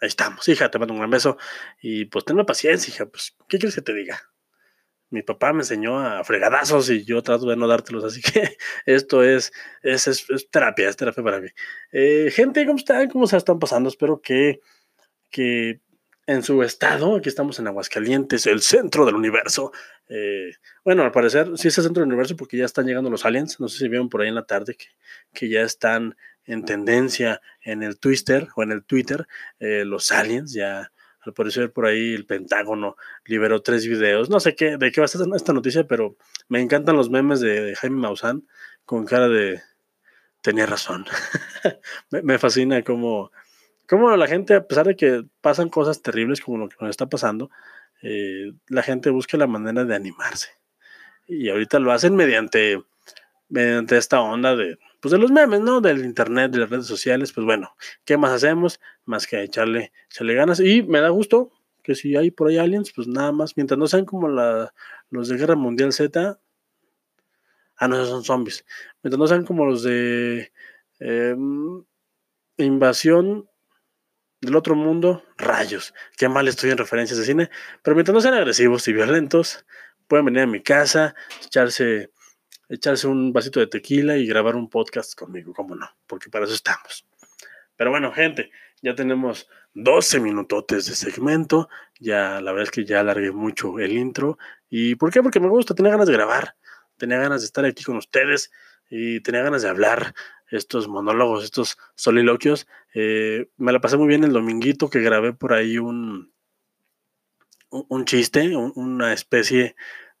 ahí 0.00 0.08
estamos. 0.08 0.48
Hija, 0.48 0.70
te 0.70 0.78
mando 0.78 0.94
un 0.94 1.00
gran 1.00 1.10
beso. 1.10 1.36
Y 1.80 2.06
pues 2.06 2.24
tenme 2.24 2.44
paciencia, 2.44 2.92
hija. 2.92 3.06
Pues, 3.06 3.36
¿qué 3.48 3.58
quieres 3.58 3.74
que 3.74 3.82
te 3.82 3.94
diga? 3.94 4.20
Mi 5.14 5.22
papá 5.22 5.52
me 5.52 5.60
enseñó 5.60 5.96
a 6.00 6.24
fregadazos 6.24 6.90
y 6.90 7.04
yo 7.04 7.22
trato 7.22 7.46
de 7.46 7.54
no 7.54 7.68
dártelos, 7.68 8.02
así 8.02 8.20
que 8.20 8.56
esto 8.84 9.22
es, 9.22 9.52
es, 9.80 10.26
terapia, 10.50 10.88
es 10.88 10.96
terapia 10.96 11.22
para 11.22 11.40
mí. 11.40 11.48
Eh, 11.92 12.32
gente, 12.34 12.66
¿cómo 12.66 12.78
están? 12.78 13.08
¿Cómo 13.08 13.28
se 13.28 13.36
están 13.36 13.60
pasando? 13.60 13.88
Espero 13.88 14.20
que, 14.20 14.58
que 15.30 15.80
en 16.26 16.42
su 16.42 16.64
estado, 16.64 17.14
aquí 17.14 17.28
estamos 17.28 17.60
en 17.60 17.68
Aguascalientes, 17.68 18.44
el 18.48 18.60
centro 18.60 19.06
del 19.06 19.14
universo. 19.14 19.70
Eh, 20.08 20.50
bueno, 20.84 21.04
al 21.04 21.12
parecer 21.12 21.46
sí 21.58 21.68
es 21.68 21.78
el 21.78 21.84
centro 21.84 22.00
del 22.00 22.08
universo 22.08 22.36
porque 22.36 22.56
ya 22.56 22.64
están 22.64 22.86
llegando 22.86 23.08
los 23.08 23.24
aliens. 23.24 23.60
No 23.60 23.68
sé 23.68 23.78
si 23.78 23.88
vieron 23.88 24.08
por 24.08 24.20
ahí 24.20 24.28
en 24.30 24.34
la 24.34 24.46
tarde 24.46 24.74
que, 24.74 24.86
que 25.32 25.48
ya 25.48 25.62
están 25.62 26.16
en 26.44 26.64
tendencia 26.64 27.40
en 27.62 27.84
el 27.84 28.00
Twitter 28.00 28.48
o 28.56 28.64
en 28.64 28.72
el 28.72 28.84
Twitter 28.84 29.28
eh, 29.60 29.84
los 29.84 30.10
aliens. 30.10 30.52
Ya 30.52 30.90
al 31.24 31.32
parecer 31.32 31.72
por 31.72 31.86
ahí 31.86 32.14
el 32.14 32.26
Pentágono 32.26 32.96
liberó 33.24 33.62
tres 33.62 33.86
videos. 33.86 34.30
No 34.30 34.40
sé 34.40 34.54
qué, 34.54 34.76
de 34.76 34.92
qué 34.92 35.00
va 35.00 35.06
a 35.06 35.08
ser 35.08 35.22
esta 35.34 35.52
noticia, 35.52 35.84
pero 35.84 36.16
me 36.48 36.60
encantan 36.60 36.96
los 36.96 37.10
memes 37.10 37.40
de, 37.40 37.74
Jaime 37.76 37.96
Maussan 37.96 38.46
con 38.84 39.04
cara 39.06 39.28
de 39.28 39.62
tenía 40.40 40.66
razón. 40.66 41.06
me, 42.10 42.38
fascina 42.38 42.82
cómo 42.82 43.30
como 43.88 44.16
la 44.16 44.26
gente, 44.26 44.54
a 44.54 44.66
pesar 44.66 44.86
de 44.86 44.96
que 44.96 45.24
pasan 45.40 45.68
cosas 45.68 46.02
terribles 46.02 46.40
como 46.40 46.58
lo 46.58 46.68
que 46.68 46.76
nos 46.80 46.90
está 46.90 47.06
pasando, 47.06 47.50
eh, 48.02 48.52
la 48.68 48.82
gente 48.82 49.10
busca 49.10 49.36
la 49.36 49.46
manera 49.46 49.84
de 49.84 49.94
animarse. 49.94 50.50
Y 51.26 51.48
ahorita 51.50 51.78
lo 51.78 51.92
hacen 51.92 52.16
mediante, 52.16 52.82
mediante 53.48 53.96
esta 53.96 54.20
onda 54.20 54.56
de, 54.56 54.78
pues 55.00 55.12
de 55.12 55.18
los 55.18 55.30
memes, 55.30 55.60
¿no? 55.60 55.80
Del 55.80 56.04
internet, 56.04 56.50
de 56.52 56.58
las 56.60 56.70
redes 56.70 56.86
sociales. 56.86 57.32
Pues 57.32 57.44
bueno, 57.44 57.76
¿qué 58.04 58.16
más 58.16 58.32
hacemos? 58.32 58.80
Más 59.04 59.26
que 59.26 59.42
echarle, 59.42 59.92
echarle 60.10 60.34
ganas. 60.34 60.60
Y 60.60 60.82
me 60.82 61.00
da 61.00 61.08
gusto 61.10 61.52
que 61.82 61.94
si 61.94 62.16
hay 62.16 62.30
por 62.30 62.48
ahí 62.48 62.58
aliens, 62.58 62.92
pues 62.92 63.06
nada 63.06 63.32
más, 63.32 63.56
mientras 63.56 63.78
no 63.78 63.86
sean 63.86 64.06
como 64.06 64.28
la, 64.28 64.72
los 65.10 65.28
de 65.28 65.36
Guerra 65.36 65.56
Mundial 65.56 65.92
Z. 65.92 66.40
Ah, 67.76 67.88
no, 67.88 67.96
esos 67.96 68.08
son 68.08 68.24
zombies. 68.24 68.64
Mientras 69.02 69.18
no 69.18 69.26
sean 69.26 69.44
como 69.44 69.66
los 69.66 69.82
de 69.82 70.52
em, 71.00 71.84
Invasión 72.56 73.48
del 74.40 74.56
otro 74.56 74.76
mundo, 74.76 75.24
rayos. 75.36 75.92
Qué 76.16 76.28
mal 76.28 76.46
estoy 76.46 76.70
en 76.70 76.78
referencias 76.78 77.18
de 77.18 77.24
cine. 77.24 77.50
Pero 77.82 77.96
mientras 77.96 78.14
no 78.14 78.20
sean 78.20 78.34
agresivos 78.34 78.86
y 78.86 78.92
violentos, 78.92 79.66
pueden 80.06 80.26
venir 80.26 80.42
a 80.42 80.46
mi 80.46 80.62
casa, 80.62 81.14
echarse, 81.44 82.10
echarse 82.68 83.06
un 83.06 83.32
vasito 83.32 83.60
de 83.60 83.66
tequila 83.66 84.16
y 84.16 84.26
grabar 84.26 84.56
un 84.56 84.68
podcast 84.68 85.14
conmigo, 85.14 85.52
cómo 85.52 85.74
no, 85.74 85.88
porque 86.06 86.30
para 86.30 86.44
eso 86.44 86.54
estamos. 86.54 87.06
Pero 87.76 87.90
bueno, 87.90 88.12
gente, 88.12 88.50
ya 88.82 88.94
tenemos 88.94 89.48
12 89.74 90.20
minutotes 90.20 90.86
de 90.86 90.94
segmento. 90.94 91.68
Ya, 92.00 92.40
la 92.40 92.52
verdad 92.52 92.64
es 92.64 92.70
que 92.70 92.84
ya 92.84 93.00
alargué 93.00 93.32
mucho 93.32 93.78
el 93.78 93.92
intro. 93.92 94.38
¿Y 94.68 94.94
por 94.96 95.12
qué? 95.12 95.22
Porque 95.22 95.40
me 95.40 95.48
gusta, 95.48 95.74
tenía 95.74 95.92
ganas 95.92 96.06
de 96.06 96.12
grabar, 96.12 96.56
tenía 96.96 97.18
ganas 97.18 97.42
de 97.42 97.46
estar 97.46 97.64
aquí 97.64 97.84
con 97.84 97.96
ustedes 97.96 98.50
y 98.90 99.20
tenía 99.20 99.42
ganas 99.42 99.62
de 99.62 99.68
hablar 99.68 100.14
estos 100.48 100.88
monólogos, 100.88 101.44
estos 101.44 101.78
soliloquios. 101.94 102.66
Eh, 102.94 103.48
me 103.56 103.72
la 103.72 103.80
pasé 103.80 103.96
muy 103.96 104.06
bien 104.06 104.24
el 104.24 104.32
dominguito 104.32 104.90
que 104.90 105.00
grabé 105.00 105.32
por 105.32 105.52
ahí 105.52 105.78
un, 105.78 106.32
un 107.70 108.04
chiste, 108.04 108.54
una 108.56 109.12
especie 109.12 109.74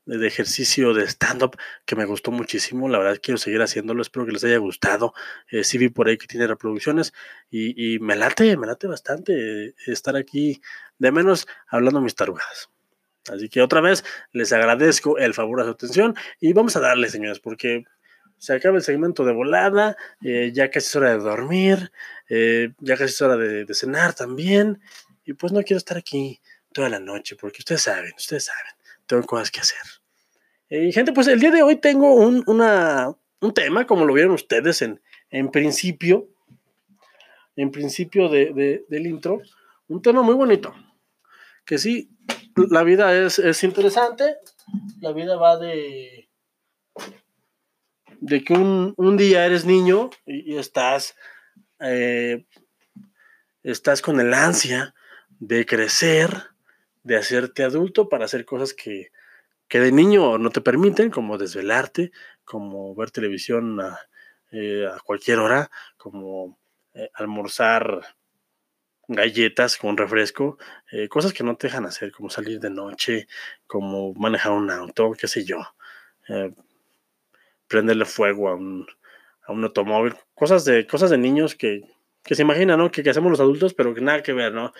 de 0.06 0.26
ejercicio 0.26 0.92
de 0.94 1.04
stand-up 1.04 1.56
que 1.84 1.96
me 1.96 2.04
gustó 2.04 2.30
muchísimo. 2.30 2.88
La 2.88 2.98
verdad 2.98 3.18
quiero 3.22 3.38
seguir 3.38 3.62
haciéndolo, 3.62 4.02
espero 4.02 4.26
que 4.26 4.32
les 4.32 4.44
haya 4.44 4.58
gustado. 4.58 5.14
Eh, 5.50 5.62
vi 5.78 5.88
por 5.88 6.08
ahí 6.08 6.18
que 6.18 6.26
tiene 6.26 6.46
reproducciones 6.46 7.12
y, 7.50 7.98
me 8.00 8.16
late, 8.16 8.56
me 8.56 8.66
late 8.66 8.86
bastante 8.86 9.74
estar 9.86 10.16
aquí, 10.16 10.60
de 10.98 11.12
menos 11.12 11.46
hablando 11.68 12.00
mis 12.00 12.14
tarugadas. 12.14 12.70
Así 13.32 13.48
que 13.48 13.62
otra 13.62 13.80
vez 13.80 14.04
les 14.32 14.52
agradezco 14.52 15.18
el 15.18 15.32
favor 15.32 15.60
de 15.60 15.64
su 15.64 15.70
atención 15.70 16.14
y 16.40 16.52
vamos 16.52 16.76
a 16.76 16.80
darle, 16.80 17.08
señores, 17.08 17.40
porque 17.40 17.84
se 18.38 18.52
acaba 18.52 18.76
el 18.76 18.82
segmento 18.82 19.24
de 19.24 19.32
volada, 19.32 19.96
eh, 20.22 20.50
ya 20.52 20.70
casi 20.70 20.86
es 20.86 20.96
hora 20.96 21.10
de 21.10 21.18
dormir, 21.18 21.90
eh, 22.28 22.72
ya 22.80 22.96
casi 22.96 23.14
es 23.14 23.22
hora 23.22 23.36
de, 23.36 23.66
cenar 23.72 24.14
también, 24.14 24.82
y 25.24 25.32
pues 25.32 25.52
no 25.52 25.62
quiero 25.62 25.78
estar 25.78 25.96
aquí 25.96 26.40
toda 26.72 26.90
la 26.90 27.00
noche, 27.00 27.36
porque 27.36 27.58
ustedes 27.60 27.82
saben, 27.82 28.12
ustedes 28.16 28.44
saben, 28.44 28.72
tengo 29.06 29.22
cosas 29.24 29.50
que 29.50 29.60
hacer. 29.60 29.80
Y 30.68 30.92
gente, 30.92 31.12
pues 31.12 31.26
el 31.28 31.40
día 31.40 31.50
de 31.50 31.62
hoy 31.62 31.76
tengo 31.76 32.14
un, 32.14 32.44
un 32.46 33.54
tema, 33.54 33.86
como 33.86 34.04
lo 34.04 34.14
vieron 34.14 34.32
ustedes 34.32 34.82
en, 34.82 35.00
en 35.30 35.50
principio, 35.50 36.28
en 37.56 37.70
principio 37.70 38.28
de, 38.28 38.84
del 38.88 39.06
intro, 39.06 39.40
un 39.88 40.02
tema 40.02 40.22
muy 40.22 40.34
bonito, 40.34 40.74
que 41.64 41.78
sí, 41.78 42.10
la 42.70 42.82
vida 42.82 43.14
es, 43.14 43.38
es 43.38 43.62
interesante, 43.62 44.36
la 45.00 45.12
vida 45.12 45.36
va 45.36 45.58
de 45.58 46.24
de 48.24 48.42
que 48.42 48.54
un, 48.54 49.16
día 49.18 49.44
eres 49.44 49.66
niño 49.66 50.08
y, 50.24 50.56
estás, 50.56 51.14
eh, 51.78 52.46
estás 53.62 54.00
con 54.00 54.18
el 54.18 54.32
ansia 54.32 54.94
de 55.40 55.66
crecer, 55.66 56.30
de 57.04 57.16
hacerte 57.16 57.62
adulto 57.62 58.08
para 58.08 58.24
hacer 58.24 58.44
cosas 58.44 58.74
que, 58.74 59.10
de 59.70 59.92
niño 59.92 60.38
no 60.38 60.50
te 60.50 60.60
permiten, 60.60 61.10
como 61.10 61.38
desvelarte, 61.38 62.12
como 62.44 62.94
ver 62.94 63.10
televisión 63.10 63.80
a, 63.80 63.98
eh, 64.52 64.88
cualquier 65.04 65.38
hora, 65.38 65.70
como 65.96 66.58
eh, 66.94 67.10
almorzar 67.14 68.02
galletas 69.06 69.76
con 69.76 69.96
refresco, 69.96 70.56
cosas 71.10 71.34
que 71.34 71.44
no 71.44 71.56
te 71.56 71.66
dejan 71.66 71.84
hacer, 71.84 72.10
como 72.10 72.30
salir 72.30 72.58
de 72.58 72.70
noche, 72.70 73.26
como 73.66 74.14
manejar 74.14 74.52
un 74.52 74.70
auto, 74.70 75.12
qué 75.12 75.28
sé 75.28 75.44
yo 75.44 75.58
prenderle 77.68 78.04
fuego 78.04 78.48
a 78.48 78.54
un, 78.54 78.86
automóvil, 79.46 80.14
cosas 80.34 80.64
de, 80.64 80.86
cosas 80.86 81.10
de 81.10 81.18
niños 81.18 81.54
que, 81.54 81.82
se 82.24 82.42
imaginan, 82.42 82.78
¿no? 82.78 82.90
Que, 82.90 83.08
hacemos 83.08 83.30
los 83.30 83.40
adultos, 83.40 83.74
pero 83.74 83.94
que 83.94 84.00
nada 84.00 84.22
que 84.22 84.32
ver, 84.32 84.52
¿no? 84.52 84.72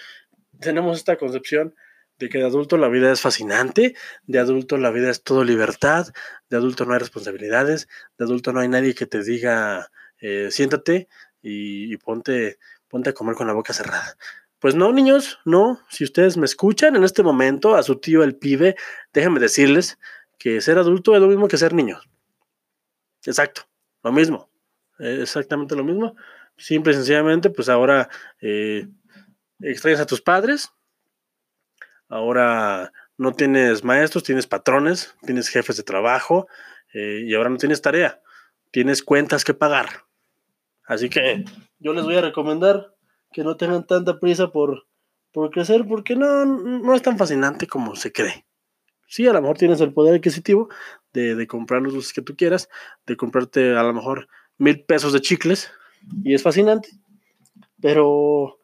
Tenemos 0.61 0.97
esta 0.97 1.17
concepción 1.17 1.75
de 2.19 2.29
que 2.29 2.39
de 2.39 2.45
adulto 2.45 2.77
la 2.77 2.89
vida 2.89 3.13
es 3.13 3.21
fascinante, 3.21 3.95
de 4.27 4.39
adulto 4.39 4.77
la 4.77 4.91
vida 4.91 5.11
es 5.11 5.23
todo 5.23 5.45
libertad, 5.45 6.07
de 6.49 6.57
adulto 6.57 6.85
no 6.85 6.93
hay 6.95 7.01
responsabilidades, 7.01 7.89
de 8.19 8.25
adulto 8.25 8.53
no 8.53 8.61
hay 8.61 8.69
nadie 8.69 8.95
que 8.95 9.07
te 9.07 9.23
diga, 9.23 9.91
eh, 10.19 10.49
siéntate 10.51 11.09
y, 11.43 11.97
ponte, 11.99 12.59
ponte 12.89 13.11
a 13.11 13.15
comer 13.15 13.35
con 13.35 13.47
la 13.47 13.53
boca 13.53 13.73
cerrada. 13.73 14.17
Pues 14.59 14.75
no, 14.75 14.93
niños, 14.93 15.41
no. 15.45 15.81
Si 15.91 16.05
ustedes 16.05 16.37
me 16.39 16.47
escuchan 16.47 16.97
en 16.97 17.05
este 17.05 17.23
momento, 17.23 17.75
a 17.75 17.83
su 17.83 17.97
tío 17.97 18.23
el 18.23 18.37
pibe, 18.37 18.77
déjenme 19.13 19.41
decirles 19.41 19.99
que 20.39 20.61
ser 20.61 20.79
adulto 20.79 21.15
es 21.15 21.21
lo 21.21 21.29
mismo 21.29 21.49
que 21.49 21.59
ser 21.59 21.75
niño. 21.75 22.01
Exacto, 23.27 23.63
lo 24.03 24.13
mismo, 24.13 24.51
exactamente 24.99 25.77
lo 25.77 25.85
mismo. 25.85 26.17
Simple 26.57 26.93
y 26.93 26.97
sencillamente, 26.97 27.51
pues 27.51 27.69
ahora 27.69 28.09
eh, 28.41 28.89
extrañas 29.61 30.01
a 30.01 30.07
tus 30.07 30.23
padres, 30.23 30.71
ahora 32.15 32.93
no 33.17 33.33
tienes 33.33 33.85
maestros, 33.85 34.25
tienes 34.25 34.47
patrones, 34.47 35.15
tienes 35.25 35.49
jefes 35.49 35.77
de 35.77 35.83
trabajo 35.83 36.47
eh, 36.93 37.25
y 37.27 37.35
ahora 37.35 37.51
no 37.51 37.57
tienes 37.57 37.83
tarea, 37.83 38.21
tienes 38.71 39.03
cuentas 39.03 39.45
que 39.45 39.55
pagar. 39.55 40.05
Así 40.87 41.09
que 41.09 41.45
yo 41.79 41.93
les 41.93 42.05
voy 42.05 42.17
a 42.17 42.21
recomendar 42.21 42.95
que 43.33 43.43
no 43.43 43.57
tengan 43.57 43.87
tanta 43.87 44.21
prisa 44.21 44.53
por, 44.53 44.87
por 45.33 45.51
crecer 45.51 45.87
porque 45.89 46.15
no, 46.15 46.45
no 46.45 46.95
es 46.95 47.03
tan 47.03 47.19
fascinante 47.19 47.67
como 47.67 47.97
se 47.97 48.13
cree. 48.13 48.45
Sí, 49.07 49.27
a 49.27 49.33
lo 49.33 49.41
mejor 49.41 49.59
tienes 49.59 49.81
el 49.81 49.93
poder 49.93 50.15
adquisitivo 50.15 50.69
de, 51.13 51.47
comprar 51.47 51.83
los 51.83 51.93
dulces 51.93 52.13
que 52.13 52.23
tú 52.23 52.37
quieras, 52.37 52.69
de 53.07 53.17
comprarte 53.17 53.77
a 53.77 53.83
lo 53.83 53.93
mejor 53.93 54.29
mil 54.59 54.85
pesos 54.85 55.13
de 55.13 55.21
chicles, 55.21 55.71
y 56.23 56.35
es 56.35 56.43
fascinante. 56.43 56.89
Pero, 57.81 58.59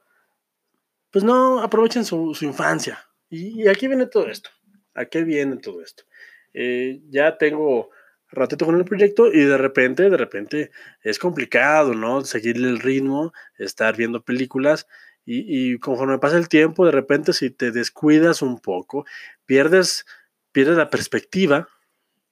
pues 1.11 1.25
no, 1.25 1.61
aprovechen 1.61 2.05
su, 2.05 2.37
infancia. 2.41 2.99
Y, 3.31 3.69
aquí 3.69 3.89
viene 3.89 4.07
todo 4.07 4.29
esto. 4.29 4.51
¿A 4.95 5.07
qué 5.07 5.23
viene 5.25 5.57
todo 5.57 5.83
esto? 5.83 6.05
Eh, 6.53 7.01
ya 7.09 7.39
tengo 7.39 7.91
ratito 8.29 8.67
con 8.67 8.77
el 8.77 8.85
proyecto 8.85 9.33
y 9.33 9.45
de 9.45 9.57
repente, 9.57 10.11
de 10.11 10.17
repente 10.17 10.71
es 11.03 11.19
complicado, 11.19 11.95
¿no? 11.95 12.25
Seguirle 12.25 12.69
el 12.69 12.81
ritmo, 12.81 13.33
estar 13.59 13.97
viendo 13.97 14.23
películas 14.23 14.87
y, 15.25 15.73
y 15.73 15.79
conforme 15.79 16.19
pasa 16.19 16.37
el 16.37 16.49
tiempo, 16.49 16.85
de 16.85 16.93
repente 16.93 17.33
si 17.33 17.51
te 17.51 17.71
descuidas 17.71 18.43
un 18.43 18.61
poco, 18.61 19.05
pierdes 19.47 20.05
pierdes 20.53 20.77
la 20.77 20.91
perspectiva 20.91 21.69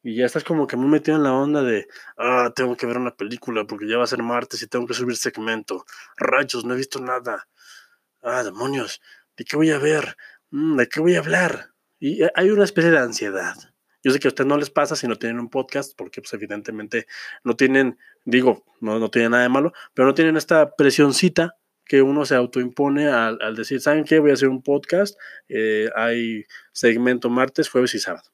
y 0.03 0.17
ya 0.17 0.27
estás 0.27 0.45
como 0.45 0.67
que 0.67 0.77
muy 0.77 0.89
metido 0.89 1.17
en 1.17 1.25
la 1.25 1.33
onda 1.33 1.63
de, 1.63 1.89
ah, 2.17 2.53
tengo 2.55 2.77
que 2.77 2.87
ver 2.87 2.99
una 2.99 3.17
película 3.17 3.67
porque 3.67 3.89
ya 3.89 3.99
va 3.99 4.05
a 4.05 4.09
ser 4.09 4.23
martes 4.23 4.63
y 4.63 4.69
tengo 4.69 4.87
que 4.87 4.95
subir 4.95 5.17
segmento. 5.17 5.85
Rayos, 6.17 6.65
no 6.65 6.75
he 6.75 6.77
visto 6.77 7.01
nada. 7.01 7.49
Ah, 8.23 8.43
demonios, 8.43 9.01
¿de 9.37 9.45
qué 9.45 9.57
voy 9.57 9.71
a 9.71 9.79
ver? 9.79 10.17
Mm, 10.51 10.77
¿De 10.77 10.89
qué 10.89 11.01
voy 11.01 11.15
a 11.15 11.21
hablar? 11.21 11.73
Y 12.01 12.21
hay 12.35 12.51
una 12.51 12.65
especie 12.65 12.91
de 12.91 12.99
ansiedad. 12.99 13.55
Yo 14.03 14.13
sé 14.13 14.21
que 14.21 14.29
a 14.29 14.31
ustedes 14.31 14.49
no 14.49 14.57
les 14.57 14.71
pasa 14.71 14.97
si 14.97 15.09
no 15.09 15.17
tienen 15.17 15.41
un 15.41 15.51
podcast, 15.51 15.93
porque 15.97 16.21
pues 16.21 16.33
evidentemente 16.33 17.07
no 17.45 17.57
tienen, 17.57 17.99
digo, 18.25 18.65
no, 18.81 18.99
no 18.99 19.11
tienen 19.11 19.33
nada 19.33 19.43
de 19.43 19.49
malo, 19.49 19.73
pero 19.95 20.07
no 20.07 20.15
tienen 20.15 20.37
esta 20.37 20.77
presioncita 20.77 21.57
que 21.85 22.03
uno 22.03 22.25
se 22.25 22.37
autoimpone 22.37 23.09
al, 23.09 23.39
al 23.43 23.57
decir, 23.57 23.81
¿saben 23.81 24.05
qué? 24.05 24.19
Voy 24.21 24.31
a 24.31 24.35
hacer 24.35 24.49
un 24.49 24.63
podcast, 24.63 25.19
eh, 25.49 25.91
hay 25.97 26.45
segmento 26.73 27.31
martes, 27.31 27.69
jueves 27.69 27.95
y 27.95 27.99
sábado. 27.99 28.31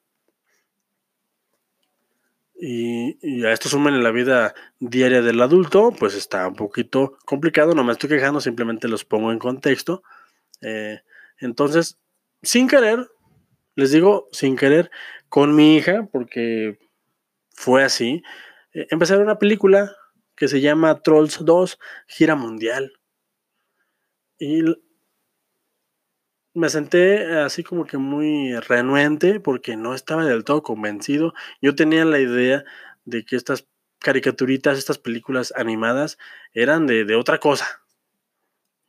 Y, 2.57 3.45
a 3.45 3.51
esto 3.51 3.67
suman 3.67 3.95
en 3.95 4.03
la 4.03 4.11
vida 4.11 4.55
diaria 4.79 5.21
del 5.21 5.41
adulto, 5.41 5.93
pues 5.97 6.15
está 6.15 6.47
un 6.47 6.55
poquito 6.55 7.17
complicado, 7.25 7.75
no 7.75 7.83
me 7.83 7.91
estoy 7.91 8.09
quejando, 8.09 8.39
simplemente 8.39 8.87
los 8.87 9.03
pongo 9.03 9.31
en 9.31 9.39
contexto. 9.39 10.03
Eh, 10.61 11.01
entonces, 11.39 11.97
sin 12.45 12.67
querer, 12.67 13.07
les 13.75 13.91
digo, 13.91 14.27
sin 14.31 14.55
querer, 14.55 14.89
con 15.29 15.55
mi 15.55 15.75
hija, 15.75 16.07
porque 16.11 16.79
fue 17.51 17.83
así, 17.83 18.23
eh, 18.73 18.87
empecé 18.89 19.13
a 19.13 19.17
ver 19.17 19.25
una 19.25 19.39
película 19.39 19.95
que 20.35 20.47
se 20.47 20.61
llama 20.61 21.01
Trolls 21.01 21.43
2, 21.43 21.79
gira 22.07 22.35
mundial. 22.35 22.93
Y 24.37 24.63
me 26.53 26.69
senté 26.69 27.37
así 27.39 27.63
como 27.63 27.85
que 27.85 27.97
muy 27.97 28.55
renuente 28.59 29.39
porque 29.39 29.75
no 29.77 29.93
estaba 29.93 30.25
del 30.25 30.43
todo 30.43 30.63
convencido. 30.63 31.33
Yo 31.61 31.75
tenía 31.75 32.05
la 32.05 32.19
idea 32.19 32.63
de 33.05 33.25
que 33.25 33.35
estas 33.35 33.67
caricaturitas, 33.99 34.77
estas 34.77 34.97
películas 34.97 35.53
animadas 35.55 36.17
eran 36.53 36.87
de, 36.87 37.13
otra 37.15 37.39
cosa. 37.39 37.65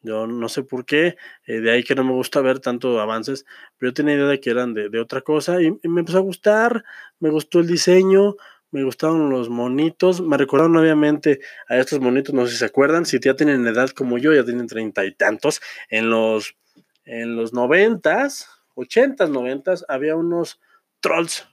Yo 0.06 0.26
no 0.28 0.48
sé 0.48 0.62
por 0.62 0.84
qué, 0.84 1.16
eh, 1.46 1.60
de 1.60 1.70
ahí 1.72 1.82
que 1.82 1.96
no 1.96 2.04
me 2.04 2.12
gusta 2.12 2.40
ver 2.40 2.60
tanto 2.60 3.00
avances, 3.00 3.44
pero 3.76 3.90
yo 3.90 3.94
tenía 3.94 4.14
idea 4.14 4.26
de 4.26 4.40
que 4.40 4.50
eran 4.50 4.72
de, 4.72 5.00
otra 5.00 5.20
cosa 5.20 5.60
y, 5.60 5.72
me 5.82 6.00
empezó 6.00 6.18
a 6.18 6.20
gustar, 6.20 6.84
me 7.18 7.28
gustó 7.30 7.58
el 7.58 7.66
diseño, 7.66 8.36
me 8.70 8.84
gustaron 8.84 9.30
los 9.30 9.48
monitos, 9.48 10.20
me 10.20 10.36
recordaron 10.36 10.76
obviamente 10.76 11.40
a 11.68 11.76
estos 11.78 11.98
monitos, 11.98 12.34
no 12.34 12.46
sé 12.46 12.52
si 12.52 12.58
se 12.58 12.66
acuerdan, 12.66 13.04
si 13.04 13.18
ya 13.18 13.34
tienen 13.34 13.66
edad 13.66 13.90
como 13.90 14.16
yo, 14.18 14.32
ya 14.32 14.44
tienen 14.44 14.68
treinta 14.68 15.04
y 15.04 15.12
tantos, 15.12 15.60
en 15.88 16.08
los 16.08 16.56
en 17.04 17.36
los 17.36 17.52
noventas, 17.52 18.48
ochentas, 18.74 19.30
noventas, 19.30 19.84
había 19.88 20.16
unos 20.16 20.60
trolls 21.00 21.46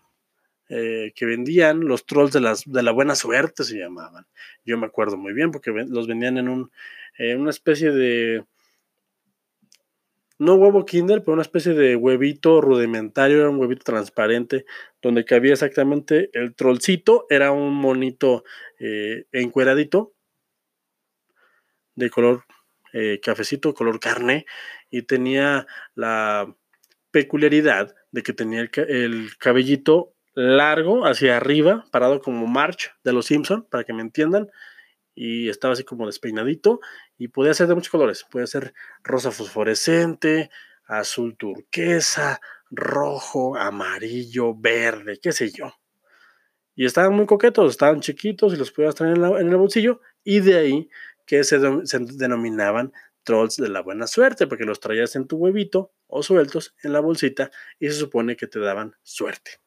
eh, 0.76 1.12
que 1.16 1.26
vendían, 1.26 1.82
los 1.82 2.06
trolls 2.06 2.34
de, 2.34 2.42
las, 2.42 2.64
de 2.66 2.84
la 2.84 2.92
buena 2.92 3.16
suerte 3.16 3.64
se 3.64 3.78
llamaban. 3.78 4.26
Yo 4.66 4.78
me 4.78 4.88
acuerdo 4.88 5.18
muy 5.18 5.34
bien 5.34 5.52
porque 5.52 5.72
los 5.72 6.08
vendían 6.08 6.38
en 6.38 6.50
un, 6.50 6.72
una 7.38 7.50
especie 7.50 7.92
de, 7.92 8.44
no 10.40 10.56
huevo 10.56 10.86
Kinder, 10.86 11.22
pero 11.22 11.34
una 11.34 11.42
especie 11.42 11.74
de 11.74 11.96
huevito 11.96 12.60
rudimentario, 12.60 13.40
era 13.40 13.50
un 13.50 13.58
huevito 13.58 13.84
transparente, 13.84 14.66
donde 15.02 15.26
cabía 15.26 15.54
exactamente 15.54 16.30
el 16.34 16.56
trollcito, 16.56 17.26
era 17.30 17.52
un 17.52 17.74
monito 17.74 18.44
eh, 18.80 19.26
encueradito, 19.32 20.14
de 21.96 22.10
color 22.10 22.46
eh, 22.94 23.20
cafecito 23.22 23.74
color 23.74 24.00
carne 24.00 24.46
y 24.90 25.04
tenía 25.04 25.66
la 25.96 26.54
peculiaridad 27.12 27.96
de 28.12 28.24
que 28.24 28.34
tenía 28.34 28.62
el, 28.62 29.30
cabellito 29.40 30.14
largo 30.34 31.06
hacia 31.06 31.38
arriba, 31.38 31.86
parado 31.92 32.22
como 32.22 32.48
March 32.48 32.92
de 33.04 33.14
los 33.14 33.28
Simpson, 33.28 33.68
para 33.70 33.84
que 33.84 33.94
me 33.94 34.02
entiendan, 34.02 34.50
y 35.16 35.50
estaba 35.50 35.74
así 35.74 35.84
como 35.84 36.08
despeinadito 36.08 36.80
y 37.18 37.28
podía 37.28 37.54
ser 37.54 37.68
de 37.68 37.76
muchos 37.76 37.92
colores, 37.92 38.26
podía 38.30 38.48
ser 38.48 38.74
rosa 39.04 39.32
fosforescente, 39.32 40.50
azul 40.86 41.38
turquesa, 41.38 42.42
rojo, 42.72 43.56
amarillo, 43.56 44.56
verde, 44.56 45.20
qué 45.22 45.32
sé 45.32 45.52
yo. 45.52 45.72
Y 46.76 46.86
estaban 46.86 47.14
muy 47.14 47.28
coquetos, 47.28 47.72
estaban 47.72 48.02
chiquitos 48.02 48.54
y 48.54 48.58
los 48.58 48.72
podías 48.72 48.96
traer 48.96 49.18
en, 49.18 49.24
en 49.24 49.50
el 49.50 49.58
bolsillo 49.58 50.02
y 50.24 50.40
de 50.40 50.58
ahí 50.58 50.90
que 51.26 51.44
se, 51.44 51.60
denominaban 51.60 52.92
trolls 53.24 53.58
de 53.58 53.70
la 53.70 53.82
buena 53.82 54.08
suerte, 54.08 54.48
porque 54.48 54.66
los 54.66 54.80
traías 54.80 55.16
en 55.16 55.28
tu 55.28 55.38
huevito 55.38 55.94
o 56.08 56.24
sueltos 56.24 56.76
en 56.84 56.94
la 56.94 57.00
bolsita 57.00 57.52
y 57.80 57.88
se 57.88 57.94
supone 57.94 58.36
que 58.36 58.48
te 58.48 58.60
daban 58.60 58.96
suerte. 59.02 59.60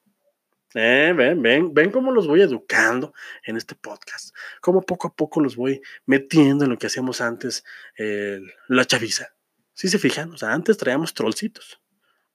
Eh, 0.78 1.14
ven, 1.16 1.40
ven, 1.40 1.72
ven 1.72 1.90
cómo 1.90 2.12
los 2.12 2.26
voy 2.26 2.42
educando 2.42 3.14
en 3.44 3.56
este 3.56 3.74
podcast, 3.74 4.36
cómo 4.60 4.82
poco 4.82 5.08
a 5.08 5.14
poco 5.14 5.40
los 5.40 5.56
voy 5.56 5.80
metiendo 6.04 6.64
en 6.64 6.70
lo 6.70 6.76
que 6.76 6.88
hacíamos 6.88 7.22
antes, 7.22 7.64
la 7.96 8.84
chaviza. 8.84 9.36
Si 9.72 9.88
se 9.88 9.98
fijan, 9.98 10.32
o 10.32 10.38
sea, 10.38 10.52
antes 10.52 10.78
traíamos 10.78 11.12
trollcitos. 11.12 11.80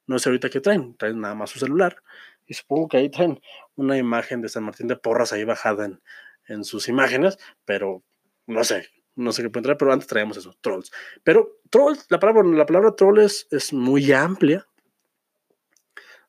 No 0.06 0.18
sé 0.18 0.28
ahorita 0.28 0.50
qué 0.50 0.60
traen, 0.60 0.96
traen 0.96 1.20
nada 1.20 1.34
más 1.34 1.50
su 1.50 1.58
celular. 1.58 2.02
Y 2.46 2.54
supongo 2.54 2.88
que 2.88 2.96
ahí 2.98 3.10
traen 3.10 3.40
una 3.74 3.96
imagen 3.96 4.40
de 4.42 4.48
San 4.48 4.62
Martín 4.62 4.86
de 4.86 4.96
Porras 4.96 5.32
ahí 5.32 5.44
bajada 5.44 5.98
en, 6.46 6.64
sus 6.64 6.88
imágenes, 6.88 7.38
pero 7.64 8.02
no 8.46 8.62
sé, 8.62 8.88
no 9.14 9.32
sé 9.32 9.42
qué 9.42 9.50
puede 9.50 9.60
entrar, 9.62 9.76
pero 9.76 9.92
antes 9.92 10.06
traíamos 10.06 10.36
eso, 10.36 10.56
trolls. 10.60 10.92
Pero 11.24 11.60
trolls, 11.70 12.06
la 12.10 12.20
palabra, 12.20 12.42
la 12.44 12.66
palabra 12.66 12.94
troll 12.94 13.20
es, 13.20 13.72
muy 13.72 14.12
amplia. 14.12 14.66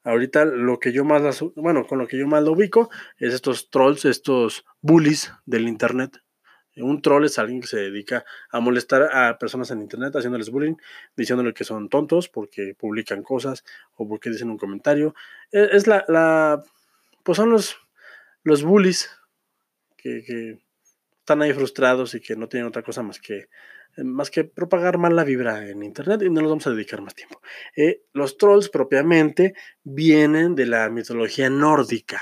Ahorita 0.03 0.45
lo 0.45 0.79
que 0.79 0.91
yo 0.91 1.05
más, 1.05 1.43
bueno, 1.55 1.85
con 1.87 1.97
lo 1.97 2.07
que 2.07 2.17
yo 2.17 2.27
más 2.27 2.43
lo 2.43 2.51
ubico 2.51 2.89
es 3.17 3.33
estos 3.33 3.69
trolls, 3.69 4.05
estos 4.05 4.65
bullies 4.81 5.33
del 5.45 5.67
internet. 5.67 6.19
Un 6.75 7.01
troll 7.01 7.25
es 7.25 7.37
alguien 7.37 7.61
que 7.61 7.67
se 7.67 7.77
dedica 7.77 8.25
a 8.49 8.59
molestar 8.59 9.03
a 9.15 9.37
personas 9.37 9.69
en 9.71 9.81
internet 9.81 10.15
haciéndoles 10.15 10.49
bullying, 10.49 10.75
diciéndoles 11.15 11.53
que 11.53 11.63
son 11.63 11.87
tontos 11.87 12.29
porque 12.29 12.75
publican 12.75 13.21
cosas 13.21 13.63
o 13.95 14.07
porque 14.07 14.31
dicen 14.31 14.49
un 14.49 14.57
comentario. 14.57 15.13
E, 15.51 15.69
es, 15.71 15.87
la, 15.87 16.03
la, 16.07 16.63
pues 17.23 17.37
son 17.37 17.51
los, 17.51 17.77
los 18.43 18.63
bullies 18.63 19.09
que 19.95 20.59
están 21.19 21.41
ahí 21.41 21.53
frustrados 21.53 22.15
y 22.15 22.19
que 22.19 22.35
no 22.35 22.49
tienen 22.49 22.67
otra 22.67 22.81
cosa 22.81 23.03
más 23.03 23.19
que, 23.19 23.47
más 23.97 24.31
que 24.31 24.43
propagar 24.43 24.97
mal 24.97 25.15
la 25.15 25.23
vibra 25.23 25.67
en 25.67 25.83
Internet 25.83 26.21
y 26.23 26.29
no 26.29 26.41
nos 26.41 26.49
vamos 26.49 26.67
a 26.67 26.71
dedicar 26.71 27.01
más 27.01 27.15
tiempo. 27.15 27.41
Eh, 27.75 28.03
los 28.13 28.37
trolls 28.37 28.69
propiamente 28.69 29.53
vienen 29.83 30.55
de 30.55 30.65
la 30.65 30.89
mitología 30.89 31.49
nórdica. 31.49 32.21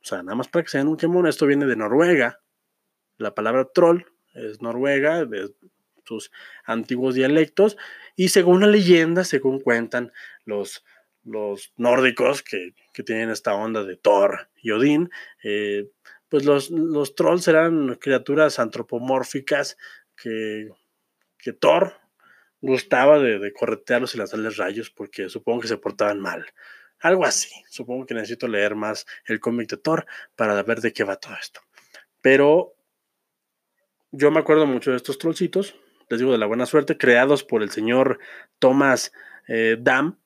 O 0.00 0.04
sea, 0.04 0.22
nada 0.22 0.36
más 0.36 0.48
para 0.48 0.64
que 0.64 0.70
sean 0.70 0.88
un 0.88 0.96
quemón, 0.96 1.26
esto 1.26 1.46
viene 1.46 1.66
de 1.66 1.76
Noruega. 1.76 2.40
La 3.18 3.34
palabra 3.34 3.68
troll 3.72 4.04
es 4.34 4.60
noruega, 4.60 5.24
de 5.24 5.50
sus 6.04 6.30
antiguos 6.64 7.14
dialectos, 7.14 7.76
y 8.14 8.28
según 8.28 8.60
la 8.60 8.66
leyenda, 8.66 9.24
según 9.24 9.60
cuentan 9.60 10.12
los, 10.44 10.84
los 11.24 11.72
nórdicos 11.76 12.42
que, 12.42 12.74
tienen 13.04 13.30
esta 13.30 13.54
onda 13.54 13.84
de 13.84 13.96
Thor 13.96 14.48
y 14.62 14.70
Odín, 14.70 15.10
eh, 15.42 15.90
pues 16.28 16.44
los, 16.44 16.70
los 16.70 17.14
trolls 17.14 17.46
eran 17.48 17.96
criaturas 17.96 18.58
antropomórficas 18.58 19.76
que, 20.16 20.70
que 21.38 21.52
Thor 21.52 21.94
gustaba 22.60 23.18
de, 23.18 23.52
corretearlos 23.52 24.14
y 24.14 24.18
lanzarles 24.18 24.56
rayos 24.56 24.90
porque 24.90 25.28
supongo 25.28 25.60
que 25.60 25.68
se 25.68 25.78
portaban 25.78 26.20
mal. 26.20 26.46
Algo 27.00 27.24
así. 27.24 27.50
Supongo 27.68 28.06
que 28.06 28.14
necesito 28.14 28.48
leer 28.48 28.74
más 28.74 29.06
el 29.26 29.40
cómic 29.40 29.68
de 29.68 29.76
Thor 29.76 30.06
para 30.34 30.60
ver 30.62 30.80
de 30.80 30.92
qué 30.92 31.04
va 31.04 31.16
todo 31.16 31.34
esto. 31.40 31.60
Pero 32.20 32.74
yo 34.10 34.30
me 34.30 34.40
acuerdo 34.40 34.66
mucho 34.66 34.90
de 34.90 34.96
estos 34.96 35.18
trollcitos, 35.18 35.76
les 36.08 36.20
digo 36.20 36.32
de 36.32 36.38
la 36.38 36.46
buena 36.46 36.66
suerte, 36.66 36.96
creados 36.96 37.44
por 37.44 37.62
el 37.62 37.70
señor 37.70 38.18
Thomas 38.58 39.12
eh, 39.48 39.76
Dam, 39.78 40.18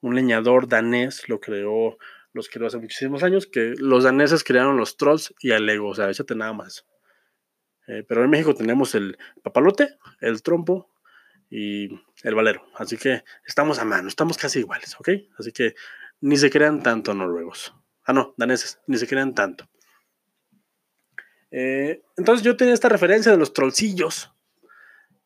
un 0.00 0.14
leñador 0.14 0.68
danés, 0.68 1.28
lo 1.28 1.40
creó 1.40 1.96
los 2.34 2.48
creó 2.48 2.66
hace 2.66 2.78
muchísimos 2.78 3.22
años, 3.22 3.46
que 3.46 3.74
los 3.78 4.04
daneses 4.04 4.44
crearon 4.44 4.76
los 4.76 4.96
trolls 4.96 5.32
y 5.38 5.52
el 5.52 5.66
Lego, 5.66 5.88
o 5.88 5.94
sea, 5.94 6.10
échate 6.10 6.34
nada 6.34 6.52
más. 6.52 6.84
Eh, 7.86 8.04
pero 8.06 8.24
en 8.24 8.30
México 8.30 8.54
tenemos 8.54 8.94
el 8.94 9.18
papalote, 9.42 9.96
el 10.20 10.42
trompo 10.42 10.90
y 11.50 11.88
el 12.22 12.34
valero, 12.34 12.66
así 12.76 12.96
que 12.96 13.22
estamos 13.46 13.78
a 13.78 13.84
mano, 13.84 14.08
estamos 14.08 14.38
casi 14.38 14.60
iguales, 14.60 14.96
¿ok? 14.98 15.10
Así 15.38 15.52
que 15.52 15.74
ni 16.20 16.36
se 16.36 16.50
crean 16.50 16.82
tanto 16.82 17.12
noruegos. 17.14 17.74
Ah, 18.04 18.12
no, 18.12 18.34
daneses, 18.36 18.80
ni 18.86 18.96
se 18.96 19.06
crean 19.06 19.34
tanto. 19.34 19.68
Eh, 21.50 22.02
entonces 22.16 22.44
yo 22.44 22.56
tenía 22.56 22.74
esta 22.74 22.88
referencia 22.88 23.30
de 23.30 23.38
los 23.38 23.52
trollcillos. 23.52 24.32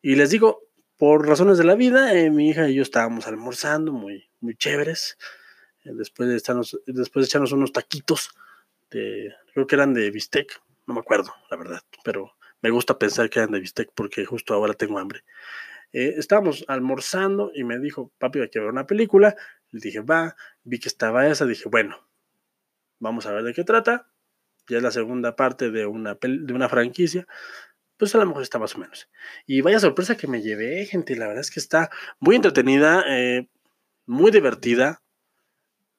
Y 0.01 0.15
les 0.15 0.29
digo, 0.29 0.61
por 0.97 1.27
razones 1.27 1.57
de 1.57 1.63
la 1.63 1.75
vida, 1.75 2.13
eh, 2.13 2.29
mi 2.29 2.49
hija 2.49 2.69
y 2.69 2.75
yo 2.75 2.83
estábamos 2.83 3.27
almorzando 3.27 3.91
muy, 3.91 4.29
muy 4.39 4.55
chéveres 4.55 5.17
después 5.83 6.29
de, 6.29 6.37
echarnos, 6.37 6.79
después 6.85 7.23
de 7.23 7.27
echarnos 7.27 7.51
unos 7.51 7.71
taquitos, 7.71 8.31
de, 8.91 9.33
creo 9.53 9.67
que 9.67 9.75
eran 9.75 9.93
de 9.93 10.11
bistec, 10.11 10.61
no 10.87 10.93
me 10.93 10.99
acuerdo, 10.99 11.33
la 11.49 11.57
verdad, 11.57 11.81
pero 12.03 12.33
me 12.61 12.69
gusta 12.69 12.97
pensar 12.97 13.29
que 13.29 13.39
eran 13.39 13.51
de 13.51 13.59
bistec 13.59 13.91
porque 13.93 14.25
justo 14.25 14.53
ahora 14.53 14.73
tengo 14.73 14.99
hambre. 14.99 15.23
Eh, 15.91 16.15
estábamos 16.17 16.65
almorzando 16.67 17.51
y 17.53 17.63
me 17.63 17.79
dijo, 17.79 18.11
papi, 18.17 18.39
hay 18.39 18.49
que 18.49 18.59
ver 18.59 18.69
una 18.69 18.85
película. 18.85 19.35
Le 19.71 19.79
dije, 19.79 20.01
va, 20.01 20.35
vi 20.63 20.79
que 20.79 20.89
estaba 20.89 21.27
esa, 21.27 21.45
dije, 21.45 21.69
bueno, 21.69 22.07
vamos 22.99 23.25
a 23.25 23.31
ver 23.31 23.43
de 23.43 23.53
qué 23.53 23.63
trata. 23.63 24.07
Ya 24.67 24.77
es 24.77 24.83
la 24.83 24.91
segunda 24.91 25.35
parte 25.35 25.71
de 25.71 25.85
una, 25.85 26.17
de 26.21 26.53
una 26.53 26.69
franquicia. 26.69 27.25
Pues 27.97 28.13
a 28.15 28.19
lo 28.19 28.27
mejor 28.27 28.43
está 28.43 28.59
más 28.59 28.75
o 28.75 28.79
menos. 28.79 29.09
Y 29.45 29.61
vaya 29.61 29.79
sorpresa 29.79 30.15
que 30.15 30.27
me 30.27 30.41
llevé, 30.41 30.85
gente. 30.85 31.15
La 31.15 31.27
verdad 31.27 31.41
es 31.41 31.51
que 31.51 31.59
está 31.59 31.89
muy 32.19 32.35
entretenida, 32.35 33.03
eh, 33.07 33.49
muy 34.05 34.31
divertida. 34.31 35.01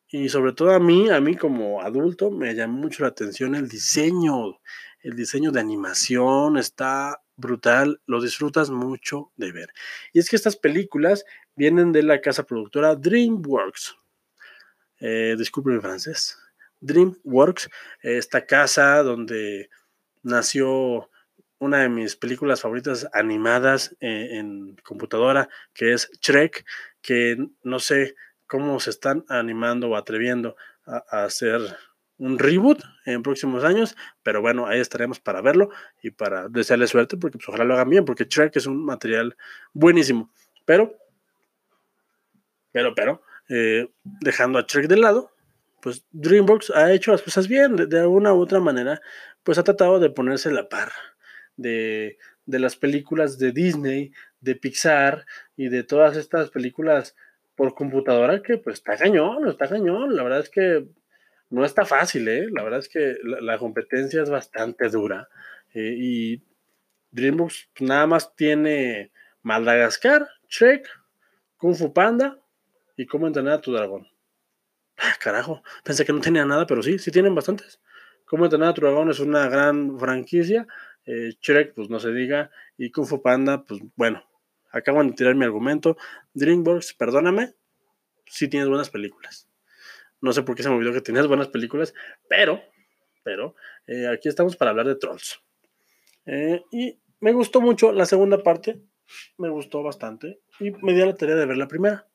Y 0.09 0.29
sobre 0.29 0.53
todo 0.53 0.73
a 0.73 0.81
mí, 0.81 1.11
a 1.11 1.21
mí 1.21 1.37
como 1.37 1.83
adulto, 1.83 2.31
me 2.31 2.55
llamó 2.55 2.79
mucho 2.79 3.03
la 3.03 3.11
atención 3.11 3.55
el 3.55 3.69
diseño. 3.69 4.59
El 5.03 5.17
diseño 5.17 5.51
de 5.51 5.61
animación 5.61 6.59
está 6.59 7.23
brutal, 7.37 8.01
lo 8.07 8.21
disfrutas 8.21 8.71
mucho 8.71 9.33
de 9.37 9.53
ver. 9.53 9.73
Y 10.13 10.19
es 10.19 10.29
que 10.29 10.37
estas 10.37 10.57
películas 10.57 11.25
vienen 11.57 11.93
de 11.93 12.03
la 12.03 12.21
casa 12.21 12.45
productora 12.45 12.95
DreamWorks. 12.95 13.97
Eh, 15.01 15.35
disculpe 15.39 15.81
francés. 15.81 16.39
DreamWorks, 16.81 17.71
esta 18.03 18.45
casa 18.45 19.03
donde 19.03 19.71
nació 20.23 21.11
una 21.59 21.79
de 21.79 21.89
mis 21.89 22.17
películas 22.17 22.61
favoritas 22.61 23.07
animadas 23.13 23.97
en, 24.01 24.37
en 24.37 24.77
computadora, 24.77 25.49
que 25.75 25.93
es 25.93 26.11
Shrek, 26.21 26.65
que 27.03 27.37
no 27.63 27.79
sé 27.79 28.15
cómo 28.47 28.81
se 28.81 28.91
están 28.91 29.25
animando 29.29 29.89
o 29.89 29.97
atreviendo 29.97 30.57
a, 30.85 31.25
hacer 31.25 31.61
un 32.21 32.39
reboot 32.39 32.83
en 33.07 33.23
próximos 33.23 33.65
años, 33.65 33.97
pero 34.23 34.43
bueno, 34.43 34.67
ahí 34.67 34.79
estaremos 34.79 35.19
para 35.21 35.41
verlo 35.41 35.71
y 36.03 36.11
para 36.11 36.49
desearle 36.49 36.87
suerte, 36.87 37.17
porque 37.17 37.39
pues, 37.39 37.49
ojalá 37.49 37.65
lo 37.65 37.75
hagan 37.75 37.89
bien, 37.89 38.05
porque 38.05 38.25
Shrek 38.25 38.55
es 38.57 38.67
un 38.67 38.85
material 38.85 39.37
buenísimo. 39.73 40.31
Pero, 40.67 40.95
pero, 42.73 42.95
pero, 42.95 43.23
eh, 43.49 43.89
dejando 44.05 44.59
a 44.59 44.67
Shrek 44.69 44.87
de 44.87 44.99
lado, 44.99 45.33
pues 45.81 46.05
DreamWorks 46.13 46.71
ha 46.71 46.93
hecho 46.93 47.11
las 47.11 47.23
cosas 47.23 47.49
bien, 47.49 47.75
de, 47.75 47.87
de, 47.87 48.01
alguna 48.01 48.35
u 48.35 48.41
otra 48.41 48.61
manera, 48.61 49.01
pues 49.43 49.57
ha 49.57 49.65
tratado 49.65 49.99
de 49.99 50.11
ponerse 50.11 50.53
la 50.53 50.69
par 50.69 50.93
de, 51.57 52.19
de 52.45 52.59
las 52.59 52.77
películas 52.77 53.39
de 53.39 53.53
Disney, 53.53 54.13
de 54.41 54.57
Pixar 54.57 55.25
y 55.57 55.71
de 55.71 55.85
todas 55.85 56.19
estas 56.19 56.51
películas 56.51 57.17
por 57.55 57.75
computadora 57.75 58.43
que 58.43 58.59
pues 58.59 58.75
está 58.75 58.97
cañón, 58.99 59.49
está 59.49 59.69
cañón. 59.69 60.15
La 60.15 60.23
verdad 60.23 60.41
es 60.41 60.51
que 60.51 60.87
no 61.51 61.65
está 61.65 61.85
fácil, 61.85 62.29
¿eh? 62.29 62.47
La 62.51 62.63
verdad 62.63 62.79
es 62.79 62.89
que 62.89 63.17
la, 63.23 63.41
la 63.41 63.59
competencia 63.59 64.23
es 64.23 64.31
bastante 64.31 64.89
dura. 64.89 65.29
Eh, 65.75 65.95
y 65.97 66.43
DreamWorks 67.11 67.71
nada 67.81 68.07
más 68.07 68.35
tiene 68.35 69.13
Madagascar, 69.43 70.29
Shrek, 70.49 70.89
Kung 71.57 71.75
Fu 71.75 71.93
Panda 71.93 72.39
y 72.97 73.07
Cómo 73.07 73.27
entrenar 73.27 73.55
a 73.55 73.61
tu 73.61 73.73
dragón. 73.73 74.09
Ah, 74.97 75.15
carajo, 75.19 75.63
pensé 75.83 76.05
que 76.05 76.13
no 76.13 76.21
tenía 76.21 76.45
nada, 76.45 76.67
pero 76.67 76.83
sí, 76.83 76.99
sí 76.99 77.11
tienen 77.11 77.35
bastantes. 77.35 77.81
Cómo 78.27 78.45
entrenar 78.45 78.69
a 78.69 78.75
tu 78.75 78.83
dragón 78.83 79.11
es 79.11 79.19
una 79.19 79.49
gran 79.49 79.99
franquicia. 79.99 80.67
Eh, 81.07 81.35
Shrek, 81.41 81.75
pues 81.75 81.91
no 81.91 81.99
se 81.99 82.13
diga. 82.13 82.51
Y 82.77 82.93
Kung 82.93 83.07
Fu 83.07 83.23
Panda, 83.23 83.65
pues 83.65 83.81
bueno, 83.97 84.23
acaban 84.71 85.09
de 85.09 85.15
tirar 85.15 85.35
mi 85.35 85.45
argumento. 85.45 85.97
DreamWorks, 86.35 86.95
perdóname, 86.95 87.55
sí 88.27 88.49
tienes 88.49 88.69
buenas 88.69 88.91
películas. 88.91 89.50
No 90.21 90.33
sé 90.33 90.43
por 90.43 90.55
qué 90.55 90.63
se 90.63 90.69
me 90.69 90.77
olvidó 90.77 90.93
que 90.93 91.01
tenías 91.01 91.27
buenas 91.27 91.49
películas, 91.49 91.95
pero, 92.29 92.61
pero, 93.23 93.55
eh, 93.87 94.07
aquí 94.09 94.29
estamos 94.29 94.57
para 94.57 94.71
hablar 94.71 94.87
de 94.87 94.97
Trolls. 94.97 95.41
Eh, 96.27 96.63
y 96.71 97.01
me 97.21 97.33
gustó 97.33 97.61
mucho 97.61 97.93
la 97.93 98.07
segunda 98.07 98.43
parte, 98.43 98.83
me 99.39 99.49
gustó 99.49 99.83
bastante, 99.83 100.41
y 100.59 100.71
me 100.71 100.95
dio 100.95 101.07
la 101.07 101.15
tarea 101.15 101.37
de 101.37 101.47
ver 101.47 101.57
la 101.57 101.69
primera. 101.69 102.07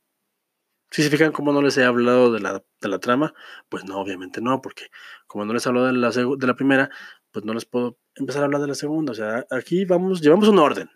Si 0.91 1.04
se 1.04 1.10
fijan 1.10 1.32
cómo 1.32 1.52
no 1.52 1.62
les 1.62 1.78
he 1.78 1.84
hablado 1.84 2.32
de 2.32 2.39
la, 2.39 2.63
de 2.82 2.88
la 2.88 3.00
trama, 3.00 3.34
pues 3.70 3.86
no, 3.86 4.00
obviamente 4.00 4.39
no, 4.39 4.62
porque 4.62 4.88
como 5.28 5.44
no 5.44 5.54
les 5.54 5.65
hablo 5.68 5.86
de 5.86 5.94
la, 5.94 6.12
de 6.12 6.48
la 6.48 6.56
primera, 6.56 6.89
pues 7.32 7.44
no 7.44 7.54
les 7.54 7.65
puedo 7.65 7.98
empezar 8.15 8.44
a 8.44 8.46
hablar 8.46 8.62
de 8.62 8.68
la 8.68 8.76
segunda. 8.76 9.12
O 9.12 9.15
sea, 9.15 9.46
aquí 9.50 9.84
vamos, 9.84 10.22
llevamos 10.22 10.48
un 10.48 10.60
orden. 10.60 10.89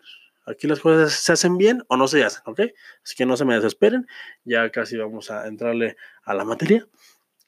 Aquí 0.50 0.66
las 0.66 0.80
cosas 0.80 1.12
se 1.12 1.32
hacen 1.32 1.56
bien 1.56 1.82
o 1.88 1.96
no 1.96 2.08
se 2.08 2.24
hacen, 2.24 2.42
¿ok? 2.46 2.60
Así 3.04 3.14
que 3.16 3.26
no 3.26 3.36
se 3.36 3.44
me 3.44 3.54
desesperen. 3.54 4.06
Ya 4.44 4.70
casi 4.70 4.96
vamos 4.96 5.30
a 5.30 5.46
entrarle 5.46 5.96
a 6.24 6.34
la 6.34 6.44
materia. 6.44 6.86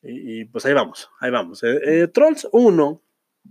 Y, 0.03 0.45
pues 0.47 0.67
ahí 0.67 0.73
vamos, 0.73 1.11
ahí 1.21 1.31
vamos. 1.31 1.63
Eh, 1.63 1.81
eh, 1.85 2.09
Trolls 2.09 2.49
1, 2.51 3.03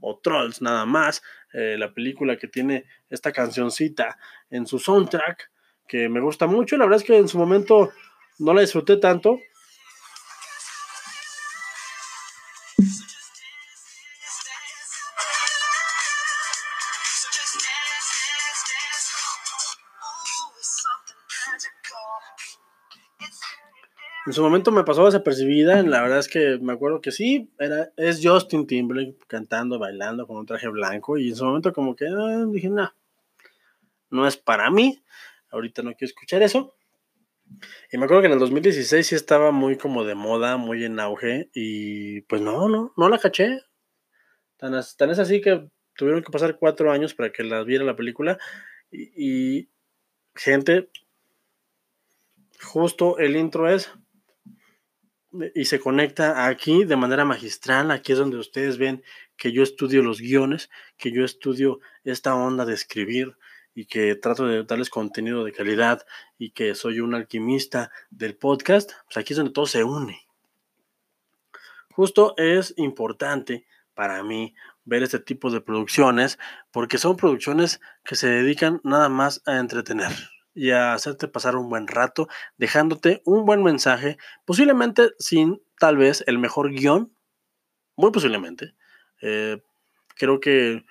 o 0.02 0.20
Trolls 0.20 0.62
nada 0.62 0.86
más, 0.86 1.22
eh, 1.54 1.76
la 1.78 1.94
película 1.94 2.38
que 2.38 2.48
tiene 2.48 2.86
esta 3.10 3.32
cancioncita 3.32 4.18
en 4.50 4.66
su 4.68 4.80
soundtrack, 4.80 5.50
que 5.88 6.10
me 6.10 6.20
gusta 6.20 6.48
mucho. 6.48 6.78
La 6.78 6.86
verdad 6.86 7.00
es 7.02 7.06
que 7.06 7.18
en 7.18 7.28
su 7.28 7.38
momento 7.38 7.92
no 8.40 8.54
la 8.54 8.62
disfruté 8.62 8.98
tanto. 8.98 9.40
En 24.28 24.34
su 24.34 24.44
momento 24.44 24.72
me 24.72 24.84
pasó 24.84 25.06
desapercibida, 25.06 25.82
la 25.82 26.04
verdad 26.04 26.20
es 26.20 26.28
que 26.28 26.60
me 26.62 26.74
acuerdo 26.74 27.02
que 27.02 27.12
sí, 27.12 27.50
era, 27.58 27.92
es 27.98 28.20
Justin 28.22 28.68
Timberlake 28.68 29.18
cantando, 29.28 29.80
bailando 29.80 30.28
con 30.28 30.38
un 30.38 30.46
traje 30.46 30.68
blanco 30.68 31.18
y 31.18 31.30
en 31.30 31.36
su 31.36 31.44
momento 31.44 31.74
como 31.74 31.96
que 31.96 32.06
ah, 32.06 32.46
dije, 32.48 32.70
no, 32.70 32.94
no 34.12 34.28
es 34.28 34.38
para 34.38 34.70
mí, 34.70 35.04
ahorita 35.50 35.82
no 35.82 35.94
quiero 35.94 36.10
escuchar 36.10 36.44
eso. 36.44 36.76
Y 37.92 37.98
me 37.98 38.06
acuerdo 38.06 38.22
que 38.22 38.28
en 38.28 38.34
el 38.34 38.40
2016 38.40 39.08
sí 39.08 39.16
estaba 39.16 39.52
muy 39.52 39.76
como 39.76 40.04
de 40.04 40.14
moda, 40.14 40.56
muy 40.56 40.86
en 40.86 41.00
auge 41.00 41.50
y 41.56 42.22
pues 42.22 42.42
no, 42.42 42.70
no, 42.70 42.94
no 42.96 43.10
la 43.10 43.18
caché. 43.18 43.62
Tan, 44.58 44.80
tan 44.98 45.10
es 45.10 45.18
así 45.18 45.42
que 45.42 45.68
tuvieron 45.96 46.24
que 46.24 46.32
pasar 46.32 46.60
cuatro 46.60 46.92
años 46.92 47.16
para 47.16 47.32
que 47.32 47.44
la 47.44 47.64
viera 47.64 47.84
la 47.84 47.96
película 47.96 48.38
y, 48.92 49.58
y 49.58 49.70
gente, 50.36 50.92
justo 52.62 53.18
el 53.18 53.36
intro 53.36 53.68
es 53.68 53.92
y 55.56 55.66
se 55.66 55.80
conecta 55.80 56.48
aquí 56.48 56.84
de 56.84 56.96
manera 56.96 57.26
magistral. 57.26 57.92
Aquí 57.92 58.12
es 58.12 58.18
donde 58.18 58.38
ustedes 58.38 58.78
ven 58.78 59.04
que 59.38 59.52
yo 59.52 59.64
estudio 59.64 60.04
los 60.04 60.20
guiones, 60.20 60.70
que 60.98 61.12
yo 61.12 61.24
estudio 61.24 61.80
esta 62.04 62.36
onda 62.36 62.66
de 62.66 62.74
escribir 62.74 63.38
y 63.74 63.86
que 63.86 64.16
trato 64.16 64.46
de 64.46 64.64
darles 64.64 64.90
contenido 64.90 65.44
de 65.44 65.54
calidad 65.54 66.06
y 66.38 66.52
que 66.52 66.76
soy 66.76 67.00
un 67.00 67.16
alquimista 67.16 67.92
del 68.10 68.36
podcast. 68.36 68.92
Pues 69.06 69.18
aquí 69.18 69.34
es 69.34 69.38
donde 69.38 69.54
todo 69.54 69.66
se 69.66 69.84
une. 69.84 70.20
Justo 71.92 72.36
es 72.38 72.74
importante 72.78 73.66
para 73.94 74.24
mí 74.24 74.56
ver 74.84 75.04
este 75.04 75.20
tipo 75.20 75.50
de 75.52 75.62
producciones 75.62 76.40
porque 76.72 76.98
son 76.98 77.16
producciones 77.16 77.80
que 78.04 78.16
se 78.16 78.28
dedican 78.28 78.82
nada 78.84 79.10
más 79.10 79.42
a 79.46 79.60
entretener 79.60 80.12
y 80.54 80.72
a 80.72 80.94
hacerte 80.94 81.28
pasar 81.28 81.56
un 81.56 81.70
buen 81.70 81.88
rato, 81.88 82.28
dejándote 82.58 83.22
un 83.26 83.46
buen 83.46 83.64
mensaje, 83.64 84.18
posiblemente 84.46 85.12
sin 85.20 85.62
tal 85.80 85.98
vez 85.98 86.24
el 86.28 86.40
mejor 86.40 86.72
guion, 86.72 87.16
muy 87.96 88.12
posiblemente. 88.12 88.76
Eh, 89.22 89.62
creo 90.16 90.40
que 90.40 90.86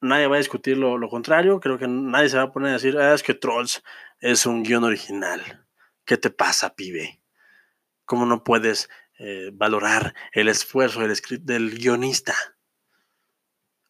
nadie 0.00 0.26
va 0.26 0.36
a 0.36 0.38
discutir 0.38 0.76
lo, 0.76 0.98
lo, 0.98 1.08
contrario, 1.08 1.60
creo 1.60 1.78
que 1.78 1.88
nadie 1.88 2.28
se 2.28 2.36
va 2.36 2.44
a 2.44 2.52
poner 2.52 2.70
a 2.70 2.74
decir, 2.74 2.98
ah, 2.98 3.14
es 3.14 3.22
que 3.22 3.34
Trolls 3.34 3.82
es 4.20 4.46
un 4.46 4.62
guion 4.62 4.84
original. 4.84 5.66
¿Qué 6.04 6.16
te 6.16 6.30
pasa, 6.30 6.74
pibe? 6.74 7.20
¿Cómo 8.04 8.26
no 8.26 8.42
puedes 8.42 8.88
eh, 9.18 9.50
valorar 9.52 10.14
el 10.32 10.48
esfuerzo 10.48 11.00
del, 11.00 11.16
del, 11.42 11.70
guionista? 11.70 12.34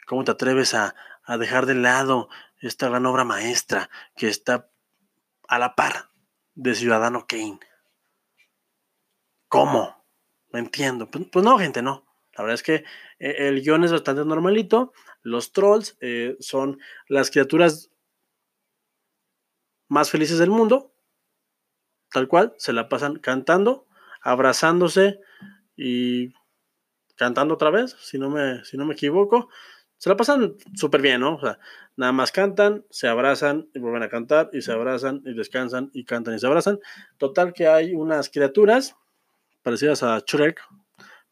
¿Cómo 0.07 0.25
te 0.25 0.33
atreves 0.33 0.75
a, 0.75 0.95
a 1.25 1.39
dejar 1.39 1.67
de 1.67 1.77
lado 1.77 2.29
esta 2.59 2.89
gran 2.89 3.07
obra 3.07 3.25
maestra 3.25 3.89
que 4.17 4.29
está 4.29 4.70
a 5.51 5.59
la 5.59 5.75
par 5.75 6.11
de 6.55 6.75
Ciudadano 6.75 7.27
Kane. 7.27 7.59
¿Cómo? 9.49 10.07
No 10.53 10.59
entiendo. 10.59 11.11
Pues, 11.11 11.27
pues, 11.31 11.45
no, 11.45 11.59
gente, 11.59 11.83
no. 11.83 12.07
La 12.37 12.45
verdad 12.45 12.55
es 12.55 12.63
que 12.63 12.75
eh, 13.19 13.49
el 13.49 13.61
guion 13.61 13.83
es 13.83 13.91
bastante 13.91 14.25
normalito. 14.25 14.93
Los 15.23 15.53
trolls 15.53 15.99
eh, 16.01 16.37
son 16.39 16.79
las 17.09 17.33
criaturas 17.33 17.91
más 19.89 20.09
felices 20.11 20.39
del 20.39 20.51
mundo. 20.51 20.95
Tal 22.13 22.29
cual, 22.29 22.55
se 22.57 22.73
la 22.73 22.89
pasan 22.89 23.19
cantando, 23.19 23.89
abrazándose 24.23 25.19
y 25.77 26.33
cantando 27.17 27.55
otra 27.55 27.71
vez, 27.71 27.97
si 28.01 28.19
no 28.19 28.31
me, 28.31 28.65
si 28.65 28.77
no 28.77 28.87
me 28.87 28.95
equivoco 28.95 29.49
se 30.01 30.09
la 30.09 30.17
pasan 30.17 30.55
súper 30.75 31.03
bien, 31.03 31.21
¿no? 31.21 31.35
O 31.35 31.41
sea, 31.41 31.59
nada 31.95 32.11
más 32.13 32.33
cantan, 32.33 32.87
se 32.89 33.07
abrazan 33.07 33.69
y 33.75 33.81
vuelven 33.81 34.03
a 34.03 34.09
cantar, 34.09 34.49
y 34.51 34.63
se 34.63 34.73
abrazan 34.73 35.21
y 35.27 35.35
descansan 35.35 35.91
y 35.93 36.05
cantan 36.05 36.35
y 36.35 36.39
se 36.39 36.47
abrazan. 36.47 36.81
Total 37.19 37.53
que 37.53 37.69
hay 37.69 37.93
unas 37.93 38.31
criaturas 38.31 38.97
parecidas 39.63 40.03
a 40.03 40.19
Shrek, 40.27 40.59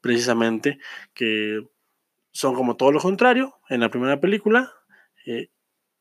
precisamente, 0.02 0.78
que 1.14 1.66
son 2.30 2.54
como 2.54 2.76
todo 2.76 2.92
lo 2.92 3.00
contrario 3.00 3.58
en 3.70 3.80
la 3.80 3.88
primera 3.88 4.20
película. 4.20 4.70
Eh, 5.24 5.48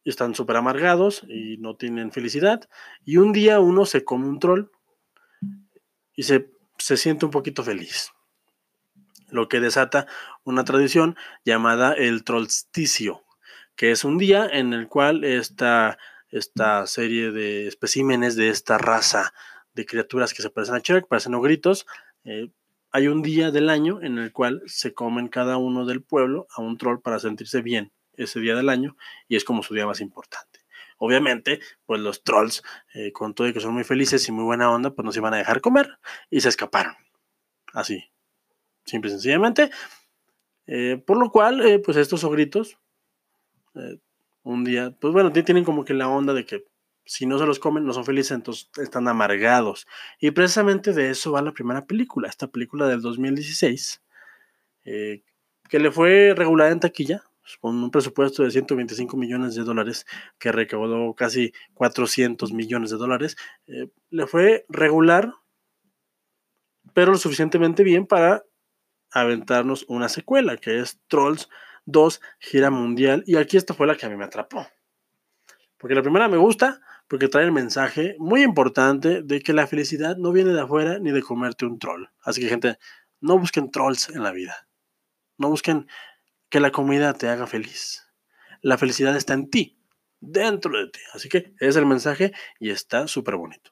están 0.03 0.35
súper 0.35 0.57
amargados 0.57 1.23
y 1.25 1.55
no 1.59 1.77
tienen 1.77 2.11
felicidad. 2.11 2.67
Y 3.05 3.15
un 3.15 3.31
día 3.31 3.61
uno 3.61 3.85
se 3.85 4.03
come 4.03 4.27
un 4.27 4.39
troll 4.39 4.65
y 6.17 6.23
se, 6.23 6.51
se 6.77 6.97
siente 6.97 7.23
un 7.23 7.31
poquito 7.31 7.63
feliz 7.63 8.11
lo 9.29 9.47
que 9.47 9.59
desata 9.59 10.07
una 10.43 10.63
tradición 10.63 11.15
llamada 11.45 11.93
el 11.93 12.23
trollsticio, 12.23 13.23
que 13.75 13.91
es 13.91 14.03
un 14.03 14.17
día 14.17 14.47
en 14.51 14.73
el 14.73 14.87
cual 14.87 15.23
esta, 15.23 15.97
esta 16.29 16.85
serie 16.87 17.31
de 17.31 17.67
especímenes 17.67 18.35
de 18.35 18.49
esta 18.49 18.77
raza 18.77 19.33
de 19.73 19.85
criaturas 19.85 20.33
que 20.33 20.41
se 20.41 20.49
parecen 20.49 20.75
a 20.75 20.79
Shrek, 20.79 21.07
parecen 21.07 21.35
ogritos, 21.35 21.85
eh, 22.23 22.49
hay 22.91 23.07
un 23.07 23.21
día 23.21 23.51
del 23.51 23.69
año 23.69 24.01
en 24.01 24.17
el 24.17 24.31
cual 24.31 24.63
se 24.65 24.93
comen 24.93 25.27
cada 25.27 25.57
uno 25.57 25.85
del 25.85 26.01
pueblo 26.01 26.47
a 26.55 26.61
un 26.61 26.77
troll 26.77 26.99
para 26.99 27.19
sentirse 27.19 27.61
bien 27.61 27.91
ese 28.13 28.39
día 28.39 28.55
del 28.55 28.69
año 28.69 28.97
y 29.27 29.35
es 29.35 29.43
como 29.43 29.61
su 29.61 29.73
día 29.73 29.85
más 29.85 30.01
importante. 30.01 30.61
Obviamente, 30.97 31.59
pues 31.85 32.01
los 32.01 32.23
trolls, 32.23 32.63
eh, 32.95 33.11
con 33.11 33.35
todo 33.35 33.47
y 33.47 33.53
que 33.53 33.59
son 33.59 33.73
muy 33.73 33.83
felices 33.83 34.27
y 34.27 34.31
muy 34.31 34.43
buena 34.43 34.71
onda, 34.71 34.95
pues 34.95 35.05
no 35.05 35.11
se 35.11 35.19
iban 35.19 35.33
a 35.33 35.37
dejar 35.37 35.61
comer 35.61 35.99
y 36.31 36.41
se 36.41 36.49
escaparon. 36.49 36.95
Así, 37.73 38.09
simple 38.87 39.09
y 39.09 39.13
sencillamente. 39.13 39.69
Eh, 40.65 41.01
por 41.05 41.17
lo 41.17 41.31
cual, 41.31 41.61
eh, 41.61 41.79
pues 41.79 41.97
estos 41.97 42.23
ogritos, 42.23 42.79
un 44.41 44.63
día, 44.63 44.95
pues 44.99 45.13
bueno, 45.13 45.31
tienen 45.31 45.63
como 45.63 45.85
que 45.85 45.93
la 45.93 46.09
onda 46.09 46.33
de 46.33 46.45
que 46.45 46.65
si 47.07 47.25
no 47.25 47.39
se 47.39 47.45
los 47.45 47.59
comen, 47.59 47.85
no 47.85 47.93
son 47.93 48.05
felices, 48.05 48.31
entonces 48.31 48.69
están 48.77 49.07
amargados. 49.07 49.87
Y 50.19 50.31
precisamente 50.31 50.93
de 50.93 51.09
eso 51.09 51.31
va 51.31 51.41
la 51.41 51.53
primera 51.53 51.85
película, 51.85 52.27
esta 52.27 52.47
película 52.47 52.87
del 52.87 53.01
2016, 53.01 54.01
eh, 54.85 55.23
que 55.69 55.79
le 55.79 55.91
fue 55.91 56.33
regulada 56.35 56.71
en 56.71 56.79
taquilla, 56.79 57.23
con 57.61 57.81
un 57.81 57.91
presupuesto 57.91 58.43
de 58.43 58.51
125 58.51 59.15
millones 59.15 59.55
de 59.55 59.63
dólares, 59.63 60.05
que 60.37 60.51
recaudó 60.51 61.13
casi 61.13 61.53
400 61.75 62.51
millones 62.51 62.89
de 62.91 62.97
dólares. 62.97 63.37
Eh, 63.67 63.87
le 64.09 64.27
fue 64.27 64.65
regular, 64.67 65.33
pero 66.93 67.13
lo 67.13 67.17
suficientemente 67.17 67.83
bien 67.83 68.05
para 68.05 68.43
aventarnos 69.11 69.85
una 69.87 70.09
secuela, 70.09 70.57
que 70.57 70.79
es 70.79 70.99
Trolls 71.07 71.49
2, 71.85 72.21
gira 72.39 72.69
mundial. 72.69 73.23
Y 73.25 73.37
aquí 73.37 73.57
esta 73.57 73.73
fue 73.73 73.87
la 73.87 73.95
que 73.95 74.05
a 74.05 74.09
mí 74.09 74.15
me 74.15 74.25
atrapó. 74.25 74.67
Porque 75.77 75.95
la 75.95 76.01
primera 76.01 76.27
me 76.27 76.37
gusta, 76.37 76.81
porque 77.07 77.27
trae 77.27 77.45
el 77.45 77.51
mensaje 77.51 78.15
muy 78.19 78.43
importante 78.43 79.21
de 79.23 79.41
que 79.41 79.53
la 79.53 79.67
felicidad 79.67 80.17
no 80.17 80.31
viene 80.31 80.53
de 80.53 80.61
afuera 80.61 80.99
ni 80.99 81.11
de 81.11 81.21
comerte 81.21 81.65
un 81.65 81.79
troll. 81.79 82.05
Así 82.21 82.41
que 82.41 82.49
gente, 82.49 82.77
no 83.19 83.37
busquen 83.39 83.71
trolls 83.71 84.09
en 84.09 84.23
la 84.23 84.31
vida. 84.31 84.67
No 85.37 85.49
busquen 85.49 85.87
que 86.49 86.59
la 86.59 86.71
comida 86.71 87.13
te 87.13 87.29
haga 87.29 87.47
feliz. 87.47 88.03
La 88.61 88.77
felicidad 88.77 89.15
está 89.15 89.33
en 89.33 89.49
ti, 89.49 89.79
dentro 90.19 90.77
de 90.77 90.89
ti. 90.89 90.99
Así 91.13 91.29
que 91.29 91.53
es 91.59 91.75
el 91.75 91.85
mensaje 91.85 92.33
y 92.59 92.71
está 92.71 93.07
súper 93.07 93.35
bonito. 93.35 93.71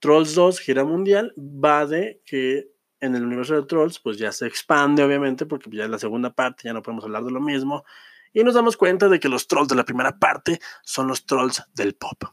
Trolls 0.00 0.34
2, 0.34 0.60
gira 0.60 0.84
mundial, 0.84 1.32
va 1.36 1.86
de 1.86 2.20
que 2.26 2.73
en 3.04 3.14
el 3.14 3.24
universo 3.24 3.54
de 3.54 3.66
Trolls, 3.66 3.98
pues 4.00 4.18
ya 4.18 4.32
se 4.32 4.46
expande, 4.46 5.02
obviamente, 5.04 5.46
porque 5.46 5.70
ya 5.70 5.84
es 5.84 5.90
la 5.90 5.98
segunda 5.98 6.32
parte, 6.32 6.62
ya 6.64 6.72
no 6.72 6.82
podemos 6.82 7.04
hablar 7.04 7.24
de 7.24 7.30
lo 7.30 7.40
mismo 7.40 7.84
y 8.32 8.42
nos 8.42 8.54
damos 8.54 8.76
cuenta 8.76 9.08
de 9.08 9.20
que 9.20 9.28
los 9.28 9.46
trolls 9.46 9.68
de 9.68 9.76
la 9.76 9.84
primera 9.84 10.18
parte 10.18 10.60
son 10.82 11.06
los 11.06 11.24
trolls 11.24 11.62
del 11.72 11.94
pop 11.94 12.24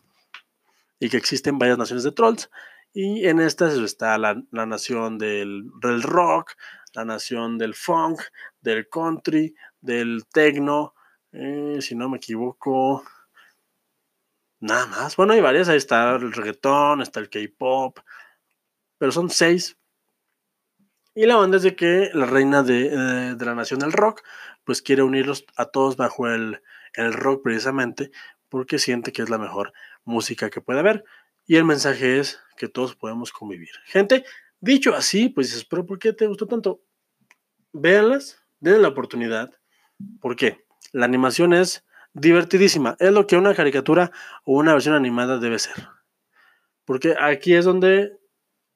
y 1.00 1.10
que 1.10 1.18
existen 1.18 1.60
varias 1.60 1.78
naciones 1.78 2.04
de 2.04 2.12
trolls 2.12 2.50
y 2.94 3.28
en 3.28 3.40
estas 3.40 3.76
está 3.76 4.18
la, 4.18 4.36
nación 4.52 5.18
del, 5.18 5.72
rock, 6.02 6.54
la 6.94 7.06
nación 7.06 7.58
del 7.58 7.74
funk, 7.74 8.20
del 8.60 8.90
country, 8.90 9.56
del 9.80 10.26
techno, 10.28 10.94
eh, 11.32 11.78
si 11.80 11.96
no 11.96 12.10
me 12.10 12.18
equivoco, 12.18 13.06
nada 14.60 14.88
más. 14.88 15.16
Bueno, 15.16 15.34
hay 15.34 15.40
varias, 15.40 15.70
ahí 15.70 15.78
está 15.78 16.16
el 16.16 16.34
reggaetón, 16.34 17.02
está 17.02 17.22
el 17.22 17.30
K-pop, 17.30 18.00
pero 18.98 19.14
son 19.14 19.30
seis. 19.30 19.78
Y 21.14 21.26
la 21.26 21.38
onda 21.38 21.58
es 21.58 21.64
de 21.64 21.76
que 21.76 22.10
la 22.14 22.26
reina 22.26 22.64
de, 22.64 22.88
eh, 22.88 23.36
de 23.36 23.46
la 23.46 23.56
nación 23.56 23.80
del 23.80 23.92
rock 23.92 24.22
pues 24.64 24.82
quiere 24.82 25.04
unirlos 25.04 25.46
a 25.56 25.66
todos 25.66 25.98
bajo 25.98 26.28
el, 26.28 26.62
rock 26.96 27.44
precisamente 27.44 28.12
porque 28.50 28.80
siente 28.80 29.12
que 29.12 29.22
es 29.22 29.30
la 29.30 29.38
mejor 29.38 29.74
música 30.04 30.50
que 30.50 30.62
puede 30.62 30.80
haber. 30.80 31.04
Y 31.46 31.56
el 31.56 31.64
mensaje 31.64 32.20
es 32.20 32.40
que 32.58 32.68
todos 32.68 32.96
podemos 32.96 33.32
convivir. 33.32 33.72
Gente, 33.86 34.26
dicho 34.60 34.94
así, 34.94 35.30
pues 35.30 35.48
dices, 35.48 35.66
pero 35.66 35.86
¿por 35.86 36.00
qué 36.00 36.14
te 36.14 36.28
gustó 36.28 36.48
tanto? 36.48 36.82
Véanlas, 37.72 38.44
denle 38.60 38.80
la 38.80 38.90
oportunidad. 38.90 39.52
¿Por 40.20 40.36
qué? 40.36 40.66
La 40.92 41.06
animación 41.06 41.54
es 41.54 41.86
divertidísima. 42.14 42.98
Es 43.00 43.12
lo 43.12 43.26
que 43.26 43.38
una 43.38 43.56
caricatura 43.56 44.12
o 44.44 44.58
una 44.58 44.74
versión 44.74 44.96
animada 44.96 45.40
debe 45.40 45.60
ser. 45.60 45.88
Porque 46.84 47.16
aquí 47.20 47.54
es 47.56 47.64
donde 47.64 48.21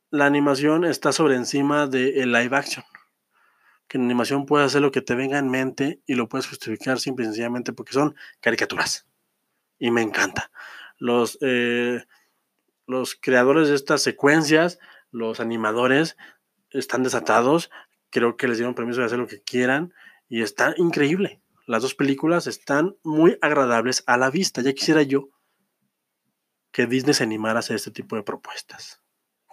la 0.10 0.26
animación 0.26 0.86
está 0.86 1.12
sobre 1.12 1.36
encima 1.36 1.88
del 1.88 2.32
live 2.32 2.56
action 2.56 2.84
que 3.88 3.98
en 3.98 4.06
animación 4.06 4.46
puedes 4.46 4.68
hacer 4.68 4.82
lo 4.82 4.92
que 4.92 5.02
te 5.02 5.16
venga 5.16 5.38
en 5.38 5.50
mente 5.50 6.02
y 6.06 6.16
lo 6.16 6.28
puedes 6.28 6.48
justificar 6.48 7.00
simple 7.00 7.26
y 7.26 7.28
sencillamente 7.28 7.74
porque 7.74 7.94
son 7.94 8.16
caricaturas. 8.40 9.08
Y 9.78 9.92
me 9.92 10.02
encanta. 10.02 10.52
Los, 10.98 11.38
eh, 11.42 12.04
los 12.88 13.16
creadores 13.16 13.70
de 13.70 13.76
estas 13.76 14.02
secuencias, 14.02 14.80
los 15.12 15.40
animadores, 15.40 16.18
están 16.72 17.04
desatados. 17.04 17.70
Creo 18.10 18.38
que 18.38 18.48
les 18.48 18.58
dieron 18.58 18.76
permiso 18.76 19.02
de 19.02 19.08
hacer 19.08 19.20
lo 19.20 19.28
que 19.28 19.42
quieran 19.42 19.94
y 20.28 20.42
está 20.42 20.74
increíble. 20.78 21.42
Las 21.68 21.82
dos 21.82 21.96
películas 21.96 22.48
están 22.48 22.96
muy 23.04 23.38
agradables 23.42 24.04
a 24.08 24.18
la 24.18 24.30
vista. 24.30 24.62
Ya 24.62 24.74
quisiera 24.74 25.04
yo 25.04 25.30
que 26.72 26.88
Disney 26.88 27.14
se 27.14 27.24
animara 27.24 27.58
a 27.58 27.60
hacer 27.60 27.76
este 27.76 27.92
tipo 27.92 28.16
de 28.16 28.24
propuestas. 28.24 29.02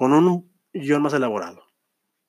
Con 0.03 0.13
un 0.15 0.53
guion 0.73 1.01
más 1.01 1.15
elaborado. 1.15 1.63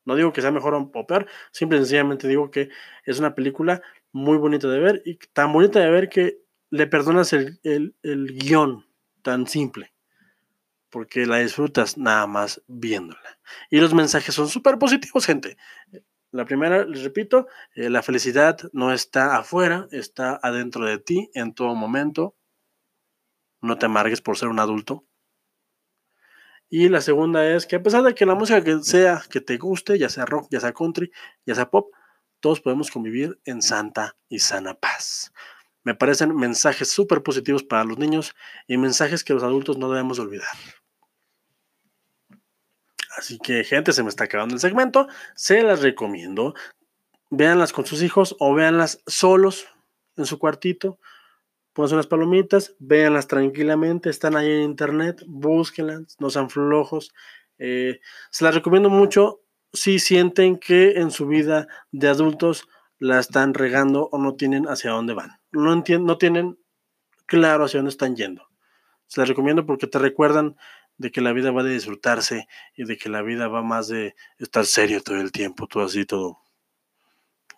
No 0.05 0.15
digo 0.15 0.31
que 0.31 0.41
sea 0.41 0.51
mejor 0.51 0.75
o 0.75 1.07
peor, 1.07 1.25
simple 1.51 1.79
y 1.79 1.81
sencillamente 1.81 2.27
digo 2.27 2.51
que 2.51 2.69
es 3.03 3.17
una 3.17 3.33
película 3.33 3.81
muy 4.11 4.37
bonita 4.37 4.67
de 4.67 4.77
ver 4.77 5.01
y 5.05 5.17
tan 5.33 5.51
bonita 5.51 5.79
de 5.79 5.89
ver 5.89 6.07
que 6.07 6.37
le 6.69 6.85
perdonas 6.85 7.33
el, 7.33 7.59
el 7.63 8.37
guion 8.37 8.85
tan 9.23 9.47
simple, 9.47 9.91
porque 10.91 11.25
la 11.25 11.39
disfrutas 11.39 11.97
nada 11.97 12.27
más 12.27 12.61
viéndola. 12.67 13.39
Y 13.71 13.79
los 13.79 13.95
mensajes 13.95 14.35
son 14.35 14.49
súper 14.49 14.77
positivos, 14.77 15.25
gente. 15.25 15.57
La 16.29 16.45
primera, 16.45 16.85
les 16.85 17.01
repito, 17.01 17.47
eh, 17.73 17.89
la 17.89 18.03
felicidad 18.03 18.59
no 18.71 18.93
está 18.93 19.37
afuera, 19.37 19.87
está 19.89 20.39
adentro 20.43 20.85
de 20.85 20.99
ti 20.99 21.31
en 21.33 21.55
todo 21.55 21.73
momento. 21.73 22.35
No 23.61 23.79
te 23.79 23.87
amargues 23.87 24.21
por 24.21 24.37
ser 24.37 24.49
un 24.49 24.59
adulto. 24.59 25.07
Y 26.69 26.89
la 26.89 27.01
segunda 27.01 27.45
es 27.45 27.65
que 27.65 27.75
a 27.75 27.83
pesar 27.83 28.03
de 28.03 28.15
que 28.15 28.25
la 28.25 28.35
música 28.35 28.63
sea 28.81 29.21
que 29.29 29.41
te 29.41 29.57
guste, 29.57 29.99
ya 29.99 30.09
sea 30.09 30.25
rock, 30.25 30.47
ya 30.49 30.59
sea 30.59 30.73
country, 30.73 31.11
ya 31.45 31.55
sea 31.55 31.69
pop, 31.69 31.93
todos 32.39 32.61
podemos 32.61 32.89
convivir 32.89 33.39
en 33.45 33.61
santa 33.61 34.17
y 34.27 34.39
sana 34.39 34.73
paz. 34.73 35.31
Me 35.83 35.95
parecen 35.95 36.35
mensajes 36.35 36.91
súper 36.91 37.21
positivos 37.23 37.63
para 37.63 37.83
los 37.83 37.97
niños 37.97 38.35
y 38.67 38.77
mensajes 38.77 39.23
que 39.23 39.33
los 39.33 39.43
adultos 39.43 39.77
no 39.77 39.89
debemos 39.89 40.19
olvidar. 40.19 40.47
Así 43.17 43.37
que, 43.37 43.63
gente, 43.63 43.93
se 43.93 44.01
me 44.01 44.09
está 44.09 44.23
acabando 44.23 44.55
el 44.55 44.61
segmento. 44.61 45.07
Se 45.35 45.61
las 45.61 45.81
recomiendo. 45.81 46.55
Véanlas 47.29 47.73
con 47.73 47.85
sus 47.85 48.01
hijos 48.01 48.35
o 48.39 48.53
véanlas 48.53 49.01
solos 49.07 49.67
en 50.17 50.25
su 50.25 50.39
cuartito 50.39 50.99
pónganse 51.73 51.95
unas 51.95 52.07
palomitas, 52.07 52.75
véanlas 52.79 53.27
tranquilamente, 53.27 54.09
están 54.09 54.35
ahí 54.35 54.49
en 54.49 54.61
internet, 54.61 55.23
búsquenlas, 55.27 56.15
no 56.19 56.29
sean 56.29 56.49
flojos. 56.49 57.13
Eh, 57.57 57.99
se 58.29 58.43
las 58.43 58.55
recomiendo 58.55 58.89
mucho 58.89 59.41
si 59.73 59.99
sienten 59.99 60.57
que 60.57 60.91
en 60.99 61.11
su 61.11 61.27
vida 61.27 61.67
de 61.91 62.07
adultos 62.07 62.67
la 62.99 63.19
están 63.19 63.53
regando 63.53 64.07
o 64.11 64.17
no 64.17 64.35
tienen 64.35 64.65
hacia 64.65 64.91
dónde 64.91 65.13
van. 65.13 65.39
No, 65.51 65.75
no 65.75 66.17
tienen 66.17 66.59
claro 67.25 67.65
hacia 67.65 67.79
dónde 67.79 67.89
están 67.89 68.15
yendo. 68.15 68.47
Se 69.07 69.19
las 69.19 69.27
recomiendo 69.27 69.65
porque 69.65 69.87
te 69.87 69.99
recuerdan 69.99 70.55
de 70.97 71.11
que 71.11 71.21
la 71.21 71.33
vida 71.33 71.51
va 71.51 71.63
de 71.63 71.73
disfrutarse 71.73 72.47
y 72.75 72.85
de 72.85 72.97
que 72.97 73.09
la 73.09 73.23
vida 73.23 73.47
va 73.47 73.63
más 73.63 73.87
de 73.87 74.15
estar 74.37 74.65
serio 74.65 75.01
todo 75.01 75.19
el 75.19 75.31
tiempo, 75.31 75.67
todo 75.67 75.83
así, 75.83 76.05
todo 76.05 76.42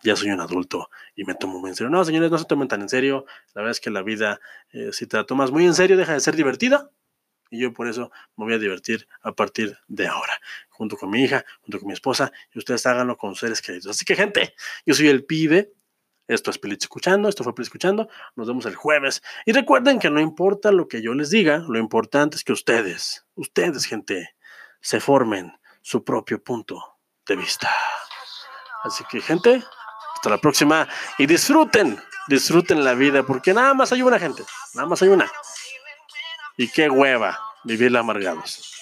ya 0.06 0.16
soy 0.16 0.30
un 0.30 0.40
adulto 0.40 0.90
y 1.16 1.26
me 1.26 1.36
tomo 1.36 1.60
muy 1.60 1.72
en 1.72 1.76
serio. 1.76 1.90
No, 1.90 2.06
señores, 2.06 2.30
no 2.32 2.38
se 2.38 2.46
tomen 2.46 2.68
tan 2.68 2.82
en 2.82 2.90
serio. 2.90 3.26
La 3.54 3.62
verdad 3.62 3.72
es 3.72 3.80
que 3.80 3.90
la 3.90 4.04
vida, 4.04 4.40
eh, 4.72 4.92
si 4.94 5.08
te 5.08 5.18
la 5.18 5.26
tomas 5.26 5.52
muy 5.52 5.66
en 5.66 5.74
serio, 5.74 5.98
deja 5.98 6.14
de 6.14 6.20
ser 6.20 6.36
divertida. 6.36 6.92
Y 7.50 7.62
yo 7.62 7.74
por 7.74 7.88
eso 7.88 8.12
me 8.38 8.46
voy 8.46 8.54
a 8.54 8.58
divertir 8.58 9.08
a 9.22 9.32
partir 9.32 9.78
de 9.88 10.08
ahora, 10.08 10.40
junto 10.70 10.98
con 10.98 11.10
mi 11.10 11.24
hija, 11.24 11.46
junto 11.62 11.80
con 11.80 11.88
mi 11.88 11.94
esposa, 11.94 12.32
y 12.54 12.60
ustedes 12.60 12.86
háganlo 12.86 13.18
con 13.18 13.36
seres 13.36 13.62
queridos. 13.62 13.88
Así 13.88 14.04
que, 14.04 14.16
gente, 14.16 14.56
yo 14.86 14.94
soy 14.94 15.08
el 15.08 15.26
pibe. 15.26 15.74
Esto 16.28 16.50
es 16.50 16.58
Pelito 16.58 16.86
Escuchando, 16.86 17.30
esto 17.30 17.44
fue 17.44 17.54
Pelito 17.54 17.70
Escuchando. 17.70 18.10
Nos 18.36 18.48
vemos 18.48 18.66
el 18.66 18.76
jueves. 18.76 19.22
Y 19.46 19.52
recuerden 19.52 20.00
que 20.00 20.10
no 20.10 20.20
importa 20.20 20.72
lo 20.72 20.88
que 20.88 21.04
yo 21.04 21.14
les 21.14 21.30
diga, 21.30 21.60
lo 21.68 21.78
importante 21.78 22.36
es 22.36 22.44
que 22.44 22.54
ustedes, 22.54 23.26
ustedes, 23.36 23.86
gente, 23.86 24.36
se 24.82 25.00
formen 25.00 25.54
su 25.82 26.04
propio 26.04 26.44
punto 26.44 26.98
de 27.28 27.36
vista. 27.36 27.72
Así 28.84 29.04
que, 29.10 29.22
gente, 29.22 29.64
hasta 30.26 30.36
la 30.36 30.42
próxima 30.42 30.88
y 31.20 31.28
disfruten, 31.28 32.02
disfruten 32.28 32.84
la 32.84 32.96
vida, 32.96 33.22
porque 33.22 33.54
nada 33.54 33.76
más 33.76 33.92
hay 33.92 34.02
una 34.02 34.18
gente, 34.18 34.44
nada 34.74 34.88
más 34.88 35.00
hay 35.04 35.10
una. 35.10 35.32
Y 36.58 36.68
qué 36.68 36.90
hueva 36.90 37.40
vivirla 37.64 38.00
amargados. 38.00 38.75